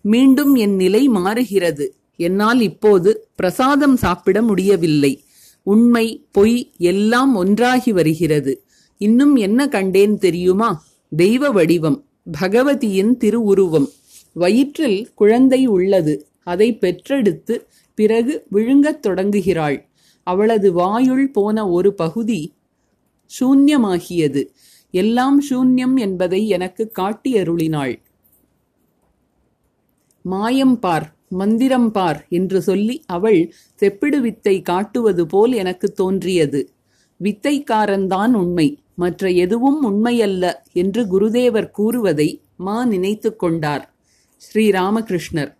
மீண்டும் 0.00 0.54
என் 0.54 0.76
நிலை 0.76 1.08
மாறுகிறது. 1.08 1.96
என்னால் 2.16 2.60
இப்போது 2.60 3.28
பிரசாதம் 3.34 3.96
சாப்பிட 3.96 4.42
முடியவில்லை. 4.42 5.24
உண்மை 5.68 6.06
பொய் 6.30 6.72
எல்லாம் 6.78 7.34
ஒன்றாகி 7.34 7.92
வருகிறது. 7.92 8.52
இன்னும் 9.00 9.34
என்ன 9.36 9.68
கண்டேன் 9.68 10.18
தெரியுமா? 10.18 10.70
தெய்வ 11.16 11.50
வடிவம் 11.50 11.98
பகவதியின் 12.40 13.16
திருவுருவம். 13.16 13.88
வயிற்றில் 14.32 15.14
குழந்தை 15.14 15.66
உள்ளது 15.66 16.14
அதை 16.44 16.68
பெற்றெடுத்து 16.78 17.54
பிறகு 17.94 18.34
விழுங்கத் 18.52 19.02
தொடங்குகிறாள். 19.02 19.78
அவளது 20.22 20.68
வாயுள் 20.72 21.26
போன 21.32 21.68
ஒரு 21.68 21.94
பகுதி 21.94 22.52
சூன்யமாகியது. 23.30 24.42
எல்லாம் 24.90 25.38
சூன்யம் 25.50 25.96
என்பதை 25.98 26.48
எனக்கு 26.48 26.90
காட்டி 26.90 27.32
அருளினாள் 27.32 27.94
மாயம் 30.22 30.78
பார் 30.78 31.06
மந்திரம் 31.28 31.90
பார் 31.90 32.26
என்று 32.28 32.62
சொல்லி 32.62 33.02
அவள் 33.06 33.54
செப்பிடு 33.80 34.18
வித்தை 34.20 34.62
காட்டுவது 34.62 35.26
போல் 35.26 35.52
எனக்கு 35.52 35.92
தோன்றியது. 35.92 36.72
வித்தைக்காரன்தான் 37.20 38.32
உண்மை 38.32 38.78
மற்ற 38.94 39.30
எதுவும் 39.30 39.80
உண்மையல்ல 39.84 40.52
என்று 40.72 41.02
குருதேவர் 41.04 41.70
கூறுவதை 41.70 42.40
மா 42.56 42.84
நினைத்து 42.84 43.36
கொண்டார். 43.36 43.94
ஸ்ரீராமகிருஷ்ணர். 44.42 45.52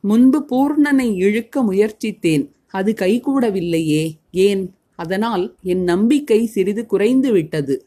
முன்பு 0.00 0.46
பூர்ணனை 0.50 1.14
இழுக்க 1.14 1.62
முயற்சித்தேன் 1.62 2.50
அது 2.70 2.92
கைகூடவில்லையே 2.92 4.04
ஏன்? 4.30 4.74
அதனால் 4.94 5.56
என் 5.62 5.82
நம்பிக்கை 5.82 6.46
சிறிது 6.46 6.86
குறைந்து 6.86 7.32
விட்டது. 7.32 7.86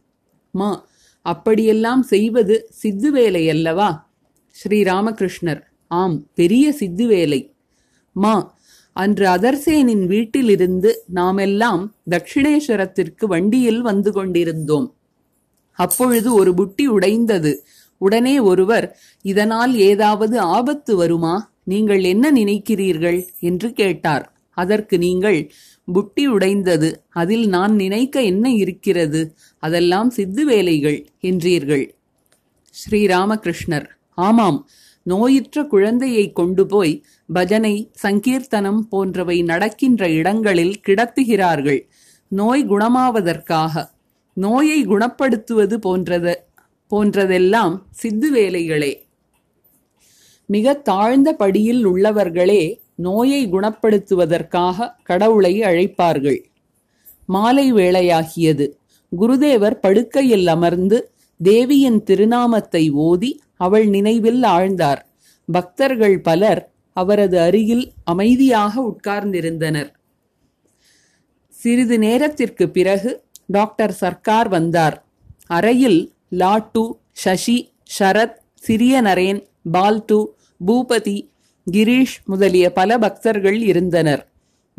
மா 0.52 0.88
அப்படியெல்லாம் 1.22 2.04
செய்வது 2.04 2.68
சித்து 2.70 3.12
வேலை 3.12 3.50
அல்லவா 3.50 4.10
ஸ்ரீராமகிருஷ்ணர். 4.56 5.62
ஆம் 5.92 6.26
பெரிய 6.34 6.72
சித்து 6.72 7.08
வேலை 7.08 7.54
மா 8.16 8.58
அன்று 8.96 9.26
அதர்சேனின் 9.28 10.06
வீட்டிலிருந்து 10.06 11.04
நாமெல்லாம் 11.08 11.84
தட்சிணேஸ்வரத்திற்கு 12.10 13.26
வண்டியில் 13.26 13.82
வந்து 13.82 14.12
கொண்டிருந்தோம். 14.12 14.88
அப்பொழுது 15.80 16.34
ஒரு 16.34 16.52
புட்டி 16.54 16.86
உடைந்தது. 16.86 17.66
உடனே 17.98 18.40
ஒருவர் 18.40 18.98
இதனால் 19.22 19.74
ஏதாவது 19.76 20.40
ஆபத்து 20.40 20.96
வருமா? 20.96 21.36
நீங்கள் 21.64 22.04
என்ன 22.04 22.32
நினைக்கிறீர்கள்? 22.32 23.20
என்று 23.40 23.74
கேட்டார். 23.74 24.26
அதற்கு 24.58 24.98
நீங்கள் 24.98 25.40
புட்டி 25.88 26.26
உடைந்தது 26.26 26.90
அதில் 27.10 27.48
நான் 27.48 27.76
நினைக்க 27.76 28.22
என்ன 28.22 28.50
இருக்கிறது? 28.54 29.22
அதெல்லாம் 29.64 30.10
சித்து 30.10 30.46
வேலைகள் 30.46 31.00
என்றீர்கள். 31.22 31.86
ஸ்ரீராமகிருஷ்ணர் 32.76 33.88
ஆமாம் 34.14 34.60
நோயுற்ற 35.12 35.64
குழந்தையை 35.74 36.26
கொண்டு 36.32 36.64
போய் 36.66 36.94
பஜனை 37.30 37.76
சங்கீர்த்தனம் 38.04 38.82
போன்றவை 38.92 39.38
நடக்கின்ற 39.44 40.04
இடங்களில் 40.20 40.76
கிடத்துகிறார்கள். 40.88 41.82
நோய் 42.32 42.64
குணமாவதற்காக 42.70 43.84
நோயை 44.38 44.80
குணப்படுத்துவது 44.88 45.76
போன்றது 45.86 46.34
போன்றதெல்லாம் 46.92 47.76
சித்து 47.92 48.28
வேலைகளே. 48.34 48.92
மிக 50.50 50.74
தாழ்ந்த 50.90 51.30
படியில் 51.34 51.82
உள்ளவர்களே 51.88 52.62
நோயை 53.08 53.42
குணப்படுத்துவதற்காக 53.52 54.88
கடவுளை 55.10 55.54
அழைப்பார்கள். 55.62 56.40
மாலை 57.26 57.66
வேளையாகியது 57.74 58.66
குருதேவர் 59.12 59.78
படுக்கையில் 59.84 60.48
அமர்ந்து 60.48 60.98
தேவியின் 61.40 62.00
திருநாமத்தை 62.04 62.84
ஓதி 63.08 63.32
அவள் 63.60 63.88
நினைவில் 63.88 64.42
ஆழ்ந்தார். 64.56 65.02
பக்தர்கள் 65.48 66.18
பலர் 66.22 66.62
அவரது 66.96 67.38
அருகில் 67.40 67.86
அமைதியாக 68.04 68.74
உட்கார்ந்திருந்தனர். 68.82 69.90
சிறிது 71.54 71.96
நேரத்திற்கு 72.00 72.66
பிறகு 72.70 73.12
டாக்டர் 73.48 73.96
சர்க்கார் 74.02 74.50
வந்தார். 74.50 74.98
அறையில் 75.48 76.00
லாட்டு 76.32 76.84
சசி 77.12 77.58
சரத் 78.00 78.38
சிறிய 78.56 79.02
நரேன் 79.02 79.42
பால்டு 79.74 80.20
பூபதி 80.68 81.18
கிரீஷ் 81.72 82.18
முதலிய 82.26 82.68
பல 82.80 82.98
பக்தர்கள் 82.98 83.60
இருந்தனர். 83.72 84.24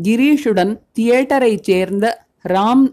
கிரீஷுடன் 0.02 0.74
தியேட்டரைச் 0.98 1.62
சேர்ந்த 1.62 2.06
ராம் 2.48 2.86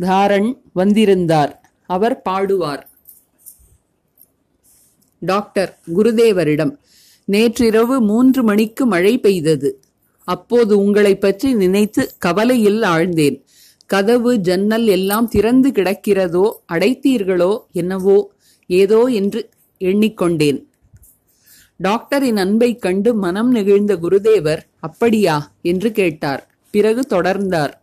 தாரன் 0.00 0.50
வந்திருந்தார். 0.72 1.52
அவர் 1.86 2.16
பாடுவார். 2.28 2.84
டாக்டர் 5.26 5.72
குருதேவரிடம் 5.96 6.72
நேற்றிரவு 7.28 7.96
மூன்று 8.10 8.40
மணிக்கு 8.42 8.82
மழை 8.86 9.14
பெய்தது. 9.18 9.70
அப்போது 10.28 10.72
உங்களை 10.78 11.14
பற்றி 11.16 11.48
நினைத்து 11.54 12.02
கவலையில் 12.18 12.80
ஆழ்ந்தேன். 12.92 13.36
கதவு 13.90 14.32
ஜன்னல் 14.38 14.86
எல்லாம் 14.86 15.28
திறந்து 15.28 15.68
கிடக்கிறதோ 15.70 16.46
அடைத்தீர்களோ 16.72 17.52
என்னவோ 17.72 18.16
ஏதோ 18.70 19.00
என்று 19.18 19.40
எண்ணிக்கொண்டேன். 19.80 20.58
டாக்டரின் 21.80 22.38
அன்பைக் 22.44 22.82
கண்டு 22.84 23.10
மனம் 23.24 23.50
நெகிழ்ந்த 23.54 23.94
குருதேவர் 24.04 24.62
அப்படியா 24.80 25.36
என்று 25.62 25.88
கேட்டார். 25.92 26.42
பிறகு 26.74 27.02
தொடர்ந்தார். 27.10 27.74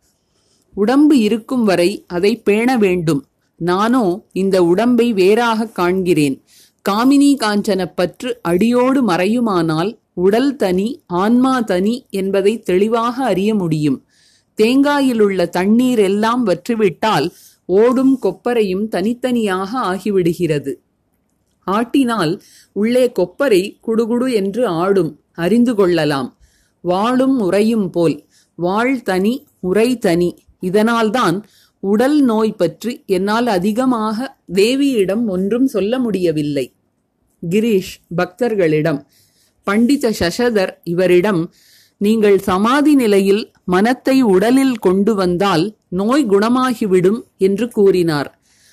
உடம்பு 0.76 1.16
இருக்கும் 1.20 1.64
வரை 1.64 1.90
அதை 2.08 2.32
பேண 2.48 2.70
வேண்டும். 2.78 3.22
நானோ 3.60 4.06
இந்த 4.34 4.58
உடம்பை 4.64 5.08
வேறாக 5.14 5.68
காண்கிறேன். 5.80 6.38
காமினி 6.90 7.36
காஞ்சன 7.44 7.92
பற்று 7.96 8.40
அடியோடு 8.42 9.08
மறையுமானால் 9.08 9.98
உடல் 10.14 10.56
தனி 10.56 11.02
ஆன்மா 11.06 11.60
தனி 11.60 12.06
என்பதை 12.10 12.60
தெளிவாக 12.60 13.24
அறிய 13.24 13.56
முடியும். 13.56 14.06
தேங்காயிலுள்ள 14.62 15.50
தண்ணீர் 15.50 16.00
எல்லாம் 16.00 16.46
வற்றுவிட்டால் 16.48 17.32
ஓடும் 17.66 18.20
கொப்பரையும் 18.22 18.88
தனித்தனியாக 18.88 19.80
ஆகிவிடுகிறது. 19.80 20.82
ஆட்டினால் 21.68 22.40
உள்ளே 22.72 23.12
கொப்பரை 23.20 23.78
குடுகுடு 23.88 24.34
என்று 24.34 24.68
ஆடும் 24.68 25.20
அறிந்து 25.34 25.76
கொள்ளலாம். 25.76 26.38
வாளும் 26.82 27.40
உறையும் 27.40 27.90
போல் 27.90 28.26
வாழ் 28.56 29.02
தனி 29.02 29.48
உரை 29.60 29.98
தனி. 29.98 30.42
இதனால்தான் 30.60 31.46
உடல் 31.84 32.22
நோய் 32.22 32.52
பற்றி 32.52 33.04
என்னால் 33.06 33.48
அதிகமாக 33.48 34.38
தேவியிடம் 34.54 35.24
ஒன்றும் 35.26 35.68
சொல்ல 35.68 36.00
முடியவில்லை. 36.00 36.66
கிரீஷ் 37.44 37.94
பக்தர்களிடம். 38.18 39.00
பண்டித 39.64 40.14
சசதர் 40.20 40.72
இவரிடம் 40.84 41.42
நீங்கள் 41.98 42.40
சமாதி 42.40 42.96
நிலையில் 42.96 43.44
மனத்தை 43.64 44.22
உடலில் 44.22 44.78
கொண்டு 44.78 45.16
வந்தால் 45.16 45.66
நோய் 45.90 46.26
குணமாகிவிடும் 46.30 47.20
என்று 47.38 47.68
கூறினார். 47.70 48.30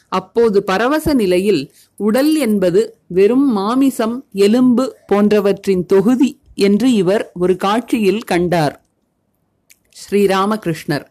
அப்போது 0.08 0.58
பரவச 0.64 1.14
நிலையில் 1.14 1.62
உடல் 1.96 2.34
என்பது 2.36 2.80
வெறும் 3.06 3.48
மாமிசம் 3.52 4.16
எலும்பு 4.32 4.96
போன்றவற்றின் 5.06 5.86
தொகுதி 5.86 6.30
என்று 6.54 6.92
இவர் 6.92 7.32
ஒரு 7.34 7.56
காட்சியில் 7.56 8.22
கண்டார். 8.22 8.74
ஸ்ரீராமகிருஷ்ணர். 10.02 11.06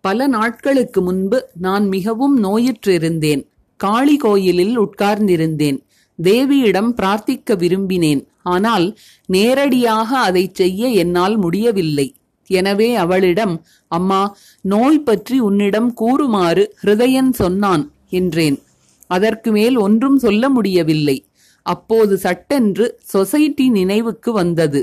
பல 0.00 0.26
நாட்களுக்கு 0.26 1.02
முன்பு 1.02 1.38
நான் 1.58 1.88
மிகவும் 1.88 2.36
நோயுற்றிருந்தேன். 2.44 3.42
காளி 3.76 4.16
கோயிலில் 4.16 4.76
உட்கார்ந்திருந்தேன். 4.78 5.78
தேவியிடம் 6.18 6.90
பிரார்த்திக்க 6.96 7.54
விரும்பினேன். 7.56 8.22
ஆனால் 8.42 8.86
நேரடியாக 9.26 10.18
அதை 10.18 10.50
செய்ய 10.52 10.88
என்னால் 10.88 11.36
முடியவில்லை. 11.36 12.14
எனவே 12.46 12.94
அவளிடம் 12.94 13.64
அம்மா 13.88 14.36
நோய் 14.60 14.98
பற்றி 14.98 15.38
உன்னிடம் 15.38 15.90
கூறுமாறு 15.92 16.74
ஹிருதயன் 16.82 17.32
சொன்னான் 17.32 17.84
என்றேன். 18.08 18.58
அதற்கு 19.06 19.50
மேல் 19.52 19.76
ஒன்றும் 19.76 20.18
சொல்ல 20.18 20.48
முடியவில்லை. 20.48 21.16
அப்போது 21.62 22.18
சட்டென்று 22.18 22.86
சொசைட்டி 23.04 23.68
நினைவுக்கு 23.68 24.32
வந்தது. 24.32 24.80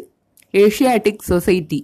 Asiatic 0.54 1.28
society. 1.32 1.80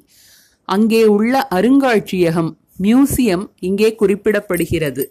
அங்கே 0.69 1.06
உள்ள 1.06 1.48
அருங்காட்சியகம். 1.56 2.52
மியூசியம் 2.79 3.45
இங்கே 3.59 3.95
குறிப்பிடப்படுகிறது. 3.99 5.05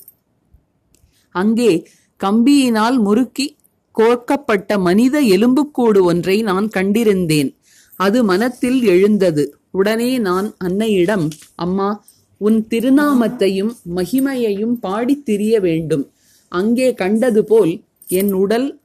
அங்கே 1.28 1.88
கம்பியினால் 2.24 2.98
முறுக்கி 2.98 3.56
கோர்க்கப்பட்ட 3.92 4.78
மனித 4.78 5.20
எலும்புக்கூடு 5.20 6.04
ஒன்றை 6.04 6.42
நான் 6.42 6.68
கண்டிருந்தேன். 6.76 7.56
அது 7.96 8.24
மனத்தில் 8.24 8.82
எழுந்தது. 8.82 9.56
உடனே 9.70 10.18
நான் 10.18 10.54
அன்னையிடம் 10.64 11.30
அம்மா 11.54 12.04
உன் 12.36 12.66
திருநாமத்தையும் 12.70 13.72
மகிமையையும் 13.96 14.72
பாடித் 14.82 15.24
திரிய 15.24 15.60
வேண்டும். 15.60 16.10
அங்கே 16.48 16.94
கண்டது 16.94 17.44
போல் 17.44 17.82
என் 18.06 18.32
உடல் 18.32 18.80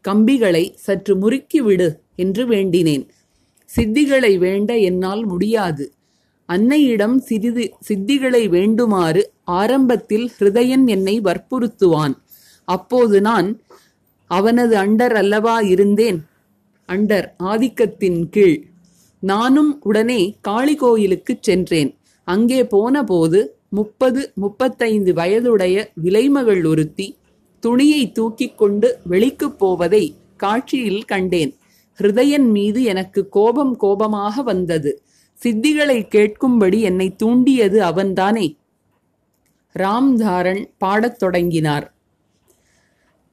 கம்பிகளை 0.00 0.74
சற்று 0.76 1.16
முறுக்கிவிடு 1.16 1.96
என்று 2.16 2.48
வேண்டினேன். 2.48 3.08
சித்திகளை 3.76 4.38
வேண்ட 4.38 4.76
என்னால் 4.76 5.24
முடியாது. 5.24 5.92
அன்னையிடம் 6.52 7.16
சிறிது 7.16 7.72
சித்திகளை 7.88 8.48
வேண்டுமாறு 8.48 9.32
ஆரம்பத்தில் 9.44 10.30
ஹிருதயன் 10.38 10.86
என்னை 10.86 11.20
வற்புறுத்துவான். 11.20 12.14
அப்போது 12.64 13.20
நான் 13.20 13.60
அவனது 14.26 14.76
அண்டர் 14.76 15.14
அல்லவா 15.14 15.60
இருந்தேன்? 15.60 16.24
அண்டர் 16.88 17.26
ஆதிக்கத்தின் 17.38 18.24
கீழ். 18.24 18.62
நானும் 19.18 19.80
உடனே 19.82 20.36
காளி 20.40 20.74
கோயிலுக்கு 20.74 21.36
சென்றேன். 21.40 21.96
அங்கே 22.24 22.66
போனபோது 22.66 23.56
முப்பது 23.68 24.32
முப்பத்தைந்து 24.34 25.14
வயதுடைய 25.14 25.90
விலைமகள் 25.94 26.64
ஒருத்தி 26.64 27.16
துணியை 27.60 28.12
தூக்கிக் 28.12 28.58
கொண்டு 28.58 28.98
வெளிக்குப் 29.04 29.58
போவதை 29.58 30.14
காட்சியில் 30.36 31.04
கண்டேன். 31.04 31.56
ஹிருதயன் 31.98 32.50
மீது 32.50 32.82
எனக்கு 32.82 33.28
கோபம் 33.28 33.76
கோபமாக 33.76 34.42
வந்தது. 34.42 35.02
சித்திகளை 35.44 35.98
கேட்கும்படி 36.14 36.80
என்னை 36.80 37.16
தூண்டியது 37.16 37.82
அவன்தானே? 37.82 38.56
ராம்தாரன் 39.78 40.70
பாடத் 40.78 41.18
தொடங்கினார். 41.18 41.94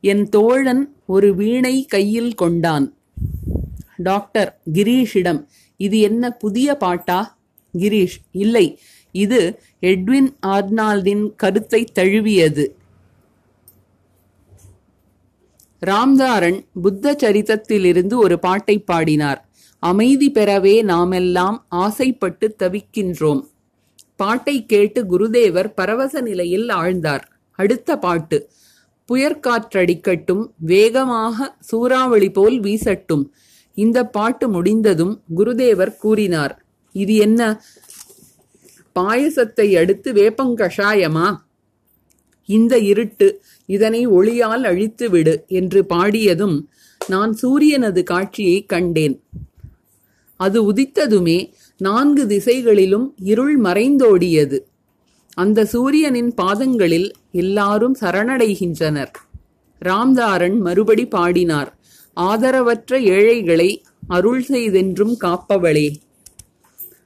என் 0.02 0.30
தோழன் 0.30 0.96
ஒரு 1.06 1.36
வீணை 1.36 1.86
கையில் 1.86 2.34
கொண்டான். 2.34 2.98
டாக்டர் 3.98 4.62
கிரீஷிடம் 4.74 5.46
இது 5.78 6.00
என்ன 6.00 6.32
புதிய 6.32 6.76
பாட்டா? 6.76 7.38
கிரீஷ் 7.78 8.18
இல்லை 8.32 8.80
இது 9.12 9.60
எட்வின் 9.82 10.30
ஆர்னால்டின் 10.48 11.36
கருத்தை 11.36 11.88
தழுவியது. 11.94 12.76
ராம்தாரன் 15.86 16.66
புத்த 16.82 17.16
சரித்தத்திலிருந்து 17.24 18.14
ஒரு 18.16 18.40
பாட்டை 18.40 18.80
பாடினார். 18.80 19.50
அமைதி 19.80 20.32
பெறவே 20.32 20.84
நாமெல்லாம் 20.84 21.66
ஆசைப்பட்டு 21.68 22.56
தவிக்கின்றோம். 22.64 23.42
பாட்டை 24.16 24.66
கேட்டு 24.66 25.00
குருதேவர் 25.04 25.70
பரவச 25.76 26.22
நிலையில் 26.22 26.68
ஆழ்ந்தார். 26.68 27.24
அடுத்த 27.60 27.98
பாட்டு. 27.98 28.50
புயற்காற்றடிக்கட்டும் 29.10 30.44
வேகமாக 30.58 31.58
சூறாவளி 31.60 32.30
போல் 32.30 32.60
வீசட்டும். 32.60 33.34
இந்த 33.74 34.04
பாட்டு 34.06 34.50
முடிந்ததும் 34.50 35.22
குருதேவர் 35.36 35.98
கூறினார். 35.98 36.66
இது 36.92 37.16
என்ன? 37.16 37.62
பாயசத்தை 39.00 39.78
அடுத்து 39.78 40.14
வேப்பங்கஷாயமா 40.14 41.38
இந்த 42.50 42.78
இருட்டு 42.78 43.42
இதனை 43.66 44.08
ஒளியால் 44.08 44.64
அழித்துவிடு 44.64 45.46
என்று 45.48 45.86
பாடியதும் 45.90 46.58
நான் 47.08 47.38
சூரியனது 47.42 48.04
காட்சியை 48.04 48.66
கண்டேன். 48.66 49.24
அது 50.40 50.72
உதித்ததுமே 50.72 51.52
நான்கு 51.78 52.28
திசைகளிலும் 52.28 53.14
இருள் 53.24 53.62
மறைந்தோடியது. 53.62 54.60
அந்த 55.34 55.66
சூரியனின் 55.66 56.34
பாதங்களில் 56.34 57.12
எல்லாரும் 57.32 57.96
சரணடைகின்றனர். 58.02 59.14
ராம்தாரன் 59.82 60.58
மறுபடி 60.60 61.06
பாடினார் 61.08 61.72
ஆதரவற்ற 62.18 63.00
ஏழைகளை 63.00 63.70
அருள் 64.08 64.44
செய்தென்றும் 64.44 65.16
காப்பவளே. 65.24 65.88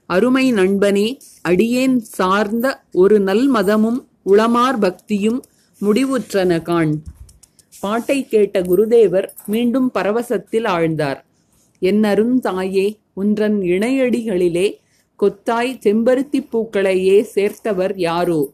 அருமை 0.05 0.53
நண்பனே 0.53 1.07
அடியேன் 1.41 1.97
சார்ந்த 1.99 2.83
ஒரு 2.91 3.19
நல் 3.19 3.47
மதமும் 3.47 3.99
உளமார் 4.25 4.79
பக்தியும் 4.79 5.39
முடிவுற்றன 5.81 6.61
காண் 6.61 6.93
பாட்டை 7.79 8.27
கேட்ட 8.27 8.61
குருதேவர் 8.61 9.27
மீண்டும் 9.45 9.91
பரவசத்தில் 9.93 10.67
ஆழ்ந்தார் 10.67 11.19
என்னருந்தாயே 11.81 12.87
உன்றன் 13.19 13.59
இணையடிகளிலே 13.59 14.67
கொத்தாய் 15.19 15.79
செம்பருத்தி 15.83 16.39
பூக்களையே 16.41 17.21
சேர்த்தவர் 17.35 17.93
யாரோ? 17.95 18.51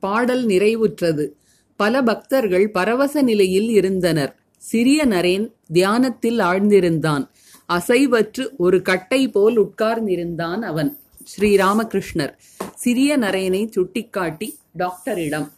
பாடல் 0.00 0.46
நிறைவுற்றது. 0.46 1.28
பல 1.76 2.02
பக்தர்கள் 2.02 2.70
பரவச 2.70 3.22
நிலையில் 3.22 3.68
இருந்தனர். 3.70 4.32
சிறிய 4.56 5.06
நரேன் 5.06 5.52
தியானத்தில் 5.72 6.38
ஆழ்ந்திருந்தான். 6.38 7.28
அசைவற்று 7.68 8.56
ஒரு 8.56 8.82
கட்டை 8.82 9.28
போல் 9.28 9.58
உட்கார்ந்திருந்தான் 9.60 10.62
அவன். 10.62 10.96
ஸ்ரீராமகிருஷ்ணர் 11.28 12.34
சிறிய 12.74 13.18
நரேனை 13.18 13.70
சுட்டிக்காட்டி 13.70 14.48
டாக்டரிடம் 14.72 15.48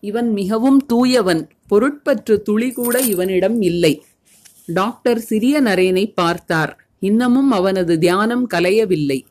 இவன் 0.00 0.32
மிகவும் 0.32 0.86
தூயவன். 0.86 1.48
பொருட்பற்று 1.70 2.34
துளி 2.42 2.72
கூட 2.72 3.00
இவனிடம் 3.00 3.60
இல்லை. 3.62 3.94
டாக்டர் 4.66 5.20
சிறிய 5.20 5.62
நரேனை 5.62 6.12
பார்த்தார். 6.14 6.83
இன்னமும் 7.04 7.50
அவனது 7.50 7.98
தியானம் 7.98 8.46
கலையவில்லை. 8.46 9.24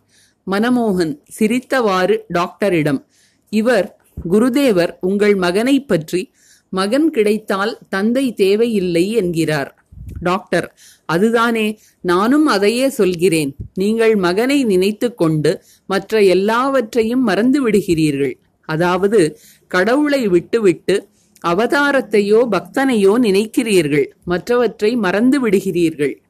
மனமோகன் 0.52 1.18
சிரித்தவாறு 1.40 2.18
டாக்டரிடம் 2.28 3.06
இவர் 3.50 3.98
குருதேவர் 4.30 4.92
உங்கள் 5.02 5.36
மகனைப் 5.36 5.88
பற்றி 5.88 6.32
மகன் 6.70 7.10
கிடைத்தால் 7.10 7.78
தந்தை 7.90 8.34
தேவையில்லை 8.34 9.12
என்கிறார். 9.12 9.86
டாக்டர் 10.20 10.76
அதுதானே 11.06 11.80
நானும் 12.02 12.46
அதையே 12.46 12.90
சொல்கிறேன். 12.90 13.56
நீங்கள் 13.74 14.16
மகனை 14.16 14.64
நினைத்து 14.64 15.16
கொண்டு 15.16 15.64
மற்ற 15.86 16.22
எல்லாவற்றையும் 16.22 17.24
மறந்து 17.24 17.70
விடுகிறீர்கள். 17.70 18.34
அதாவது 18.66 19.38
கடவுளை 19.68 20.28
விட்டுவிட்டு 20.28 21.08
அவதாரத்தையோ 21.48 22.48
பக்தனையோ 22.52 23.14
நினைக்கிறீர்கள். 23.20 24.06
மற்றவற்றை 24.24 24.96
மறந்து 24.96 25.48
விடுகிறீர்கள். 25.48 26.23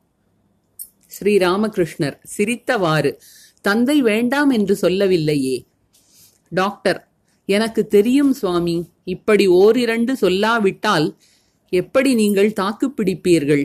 ஸ்ரீராமகிருஷ்ணர் 1.16 2.18
சிரித்தவாறு 2.38 3.12
தந்தை 3.62 4.02
வேண்டாம் 4.02 4.50
என்று 4.50 4.76
சொல்லவில்லையே. 4.76 5.66
டாக்டர் 6.50 7.08
எனக்கு 7.46 7.88
தெரியும் 7.88 8.34
சுவாமி 8.34 8.88
இப்படி 9.04 9.48
ஓரிரண்டு 9.48 10.14
சொல்லாவிட்டால் 10.22 11.08
எப்படி 11.70 12.14
நீங்கள் 12.14 12.54
தாக்குப்பிடிப்பீர்கள் 12.62 13.64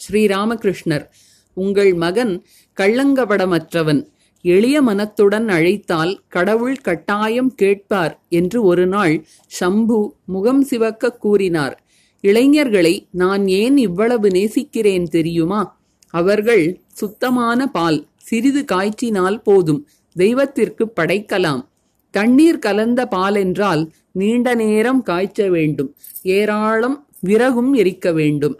ஸ்ரீராமகிருஷ்ணர் 0.00 1.04
உங்கள் 1.56 1.94
மகன் 1.94 2.44
கள்ளங்கபடமற்றவன் 2.76 4.02
எளிய 4.44 4.82
மனத்துடன் 4.82 5.48
அழைத்தால் 5.48 6.22
கடவுள் 6.28 6.76
கட்டாயம் 6.76 7.54
கேட்பார் 7.54 8.14
என்று 8.28 8.62
ஒரு 8.62 8.86
நாள் 8.86 9.14
சம்பு 9.46 10.14
முகம் 10.24 10.62
சிவக்க 10.62 11.12
கூறினார். 11.12 11.76
இளைஞர்களை 12.20 13.06
நான் 13.10 13.48
ஏன் 13.48 13.76
இவ்வளவு 13.76 14.28
நேசிக்கிறேன் 14.30 15.04
தெரியுமா? 15.04 15.62
அவர்கள் 16.14 16.64
சுத்தமான 16.92 17.60
பால் 17.66 17.98
சிறிது 18.18 18.62
காய்ச்சினால் 18.72 19.38
போதும். 19.42 19.80
தெய்வத்திற்கு 20.16 20.84
படைக்கலாம். 20.96 21.62
தண்ணீர் 22.14 22.58
கலந்த 22.58 23.00
பால் 23.06 23.34
என்றால் 23.34 23.82
நீண்ட 24.12 24.48
நேரம் 24.54 25.02
காய்ச்ச 25.02 25.48
வேண்டும். 25.48 25.90
ஏராளம் 26.22 26.96
விறகும் 27.20 27.72
எரிக்க 27.74 28.12
வேண்டும். 28.12 28.56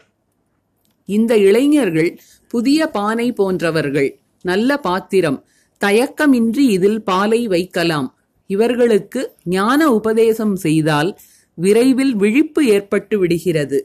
இந்த 1.08 1.32
இளைஞர்கள் 1.38 2.10
புதிய 2.48 2.86
பானை 2.86 3.32
போன்றவர்கள். 3.32 4.10
நல்ல 4.42 4.78
பாத்திரம். 4.78 5.38
தயக்கமின்றி 5.80 6.64
இதில் 6.76 7.00
பாலை 7.02 7.40
வைக்கலாம். 7.46 8.08
இவர்களுக்கு 8.50 9.20
ஞான 9.44 9.80
உபதேசம் 9.92 10.56
செய்தால் 10.56 11.10
விரைவில் 11.58 12.14
விழிப்பு 12.16 12.60
ஏற்பட்டு 12.66 13.18
விடுகிறது. 13.18 13.78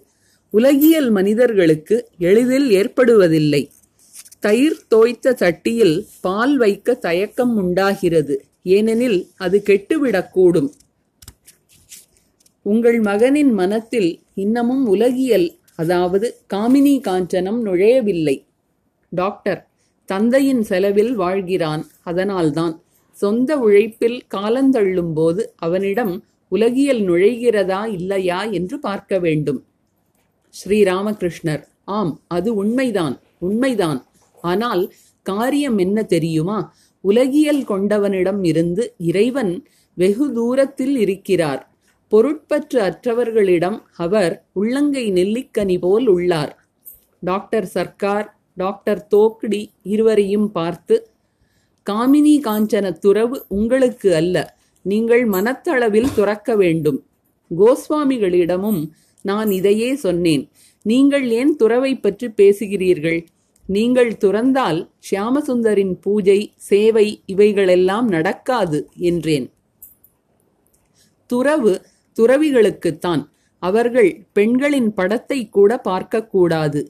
உலகியல் 0.52 1.10
மனிதர்களுக்கு 1.10 2.10
எளிதில் 2.18 2.70
ஏற்படுவதில்லை. 2.70 3.70
தயிர் 4.40 4.88
தோய்த்த 4.88 5.36
சட்டியில் 5.40 6.08
பால் 6.22 6.58
வைக்க 6.58 6.94
தயக்கம் 6.94 7.56
உண்டாகிறது. 7.56 8.46
ஏனெனில் 8.64 9.28
அது 9.38 9.64
கெட்டுவிடக்கூடும். 9.66 10.70
உங்கள் 12.62 13.00
மகனின் 13.00 13.54
மனத்தில் 13.54 14.20
இன்னமும் 14.34 14.86
உலகியல் 14.86 15.58
அதாவது 15.76 16.36
காமினி 16.54 16.96
காஞ்சனம் 17.08 17.60
நுழையவில்லை. 17.62 18.46
டாக்டர் 19.10 19.68
தந்தையின் 20.06 20.64
செலவில் 20.64 21.20
வாழ்கிறான். 21.20 21.84
அதனால்தான் 22.04 22.82
சொந்த 23.12 23.58
உழைப்பில் 23.58 24.24
காலந்தள்ளும் 24.34 25.14
போது 25.14 25.54
அவனிடம் 25.56 26.24
உலகியல் 26.48 27.00
நுழைகிறதா 27.00 27.88
இல்லையா 27.88 28.44
என்று 28.44 28.80
பார்க்க 28.80 29.20
வேண்டும். 29.20 29.64
ஸ்ரீராமகிருஷ்ணர். 30.56 31.64
ஆம் 31.98 32.14
அது 32.28 32.50
உண்மைதான் 32.56 33.16
உண்மைதான். 33.40 34.00
ஆனால் 34.44 34.84
காரியம் 35.26 35.78
என்ன 35.78 36.04
தெரியுமா? 36.04 36.60
உலகியல் 37.04 37.64
கொண்டவனிடம் 37.64 38.42
இருந்து 38.44 38.84
இறைவன் 38.98 39.54
வெகு 39.98 40.26
தூரத்தில் 40.34 40.96
இருக்கிறார். 40.98 41.62
பொருட்பற்று 42.12 42.78
அற்றவர்களிடம் 42.80 43.78
அவர் 43.96 44.34
உள்ளங்கை 44.54 45.06
நெல்லிக்கனி 45.12 45.78
போல் 45.80 46.08
உள்ளார். 46.08 46.54
டாக்டர் 47.20 47.66
சர்க்கார் 47.66 48.28
டாக்டர் 48.54 49.02
தோக்டி 49.16 49.62
இருவரையும் 49.84 50.52
பார்த்து 50.52 50.96
காமினி 51.88 52.34
காஞ்சன 52.48 52.88
துறவு 52.92 53.38
உங்களுக்கு 53.48 54.10
அல்ல 54.16 54.36
நீங்கள் 54.86 55.24
மனத்தளவில் 55.30 56.14
துறக்க 56.16 56.56
வேண்டும். 56.56 57.00
கோஸ்வாமிகளிடமும் 57.52 58.82
நான் 59.22 59.52
இதையே 59.52 59.96
சொன்னேன். 59.96 60.50
நீங்கள் 60.82 61.30
ஏன் 61.30 61.56
துறவை 61.56 61.96
பற்றி 61.96 62.28
பேசுகிறீர்கள்? 62.28 63.26
நீங்கள் 63.66 64.18
துறந்தால் 64.18 64.90
ஷியாமசுந்தரின் 65.12 65.94
பூஜை 66.02 66.54
சேவை 66.56 67.24
இவைகளெல்லாம் 67.26 68.08
நடக்காது 68.08 68.90
என்றேன். 68.96 69.50
துறவு 71.26 71.86
துறவிகளுக்குத்தான். 72.20 73.24
அவர்கள் 73.60 74.26
பெண்களின் 74.34 74.94
படத்தை 74.94 75.50
கூட 75.50 75.82
பார்க்கக்கூடாது. 75.84 76.82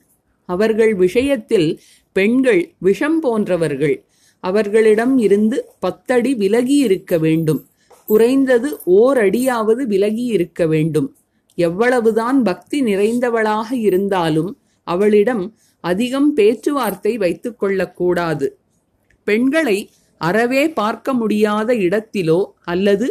அவர்கள் 0.45 0.95
விஷயத்தில் 0.95 1.79
பெண்கள் 2.11 2.73
விஷம் 2.79 3.19
போன்றவர்கள். 3.19 4.03
அவர்களிடம் 4.39 5.17
இருந்து 5.17 5.57
பத்தடி 5.79 6.35
விலகி 6.35 6.75
இருக்க 6.75 7.17
வேண்டும். 7.17 7.65
குறைந்தது 8.05 8.69
ஓர் 8.83 9.17
அடியாவது 9.17 9.87
விலகி 9.87 10.25
இருக்க 10.25 10.67
வேண்டும். 10.67 11.15
எவ்வளவுதான் 11.59 12.39
பக்தி 12.43 12.77
நிறைந்தவளாக 12.83 13.69
இருந்தாலும் 13.87 14.51
அவளிடம் 14.87 15.43
அதிகம் 15.83 16.29
பேச்சுவார்த்தை 16.33 17.13
வைத்துக் 17.17 17.59
கொள்ளக்கூடாது. 17.59 18.47
பெண்களை 19.27 19.77
அறவே 20.21 20.63
பார்க்க 20.79 21.13
முடியாத 21.13 21.69
இடத்திலோ 21.87 22.39
அல்லது 22.65 23.07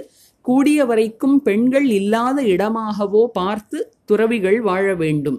கூடிய 0.46 0.84
வரைக்கும் 0.84 1.36
பெண்கள் 1.42 1.88
இல்லாத 1.90 2.38
இடமாகவோ 2.54 3.22
பார்த்து 3.38 3.78
துறவிகள் 4.04 4.58
வாழ 4.60 4.86
வேண்டும். 4.94 5.38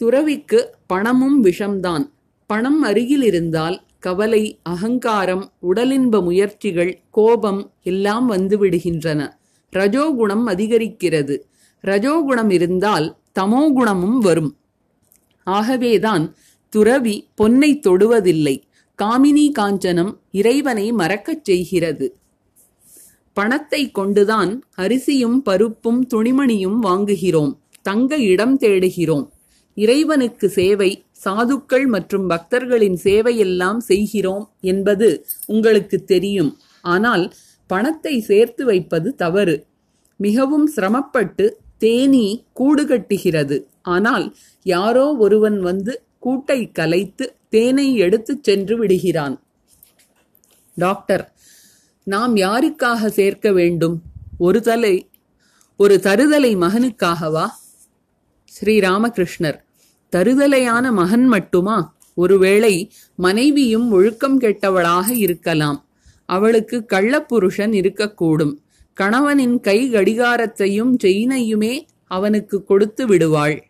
துறவிக்கு 0.00 0.60
பணமும் 0.86 1.38
விஷம்தான். 1.44 2.04
பணம் 2.50 2.80
அருகில் 2.82 3.22
இருந்தால் 3.22 3.76
கவலை 3.98 4.42
அகங்காரம் 4.62 5.44
உடலின்ப 5.68 6.22
முயற்சிகள் 6.22 6.92
கோபம் 7.10 7.62
எல்லாம் 7.82 8.26
வந்துவிடுகின்றன. 8.32 9.20
ரஜோகுணம் 9.76 10.46
அதிகரிக்கிறது. 10.46 11.36
ரஜோகுணம் 11.84 12.50
இருந்தால் 12.50 13.16
தமோகுணமும் 13.40 14.18
வரும். 14.18 14.56
ஆகவேதான் 15.44 16.34
துறவி 16.68 17.28
பொன்னை 17.40 17.80
தொடுவதில்லை. 17.80 18.62
காமினி 18.98 19.52
காஞ்சனம் 19.58 20.18
இறைவனை 20.30 20.92
மறக்கச் 20.92 21.44
செய்கிறது. 21.44 22.16
பணத்தை 23.32 23.90
கொண்டுதான் 23.90 24.62
அரிசியும் 24.76 25.42
பருப்பும் 25.42 26.00
துணிமணியும் 26.14 26.78
வாங்குகிறோம். 26.82 27.52
தங்க 27.82 28.16
இடம் 28.16 28.58
தேடுகிறோம். 28.58 29.30
இறைவனுக்கு 29.74 30.48
சேவை 30.48 31.04
சாதுக்கள் 31.24 31.86
மற்றும் 31.86 32.28
பக்தர்களின் 32.28 32.98
சேவையெல்லாம் 33.04 33.78
செய்கிறோம் 33.78 34.50
என்பது 34.60 35.26
உங்களுக்கு 35.46 36.04
தெரியும். 36.04 36.58
ஆனால் 36.80 37.32
பணத்தை 37.66 38.20
சேர்த்து 38.20 38.64
வைப்பது 38.64 39.14
தவறு. 39.14 39.66
மிகவும் 40.16 40.66
சிரமப்பட்டு 40.66 41.60
தேனீ 41.78 42.44
கூடு 42.52 42.86
கட்டுகிறது. 42.86 43.66
ஆனால் 43.82 44.36
யாரோ 44.62 45.16
ஒருவன் 45.16 45.60
வந்து 45.60 46.02
கூட்டை 46.22 46.72
கலைத்து 46.72 47.36
தேனை 47.48 47.94
எடுத்துச் 47.94 48.44
சென்று 48.44 48.76
விடுகிறான். 48.76 49.42
டாக்டர் 50.74 51.32
நாம் 52.04 52.36
யாருக்காக 52.36 53.06
சேர்க்க 53.06 53.52
வேண்டும்? 53.52 54.02
ஒரு 54.38 54.62
தலை 54.62 55.10
ஒரு 55.76 56.00
தருதலை 56.02 56.56
மகனுக்காகவா? 56.56 57.46
ஸ்ரீராமகிருஷ்ணர் 58.60 59.58
தருதலையான 60.16 60.92
மகன் 60.92 61.26
மட்டுமா? 61.26 61.94
ஒருவேளை 62.14 62.92
மனைவியும் 63.14 63.90
ஒழுக்கம் 63.90 64.40
கெட்டவளாக 64.40 65.08
இருக்கலாம். 65.08 65.86
அவளுக்கு 66.32 66.84
கள்ளப்புருஷன் 66.92 67.72
இருக்கக்கூடும். 67.72 68.56
கணவனின் 68.94 69.60
கை 69.60 69.92
கடிகாரத்தையும் 69.92 70.96
செயினையுமே 71.04 71.80
அவனுக்கு 72.04 72.64
கொடுத்து 72.64 73.06
விடுவாள். 73.06 73.66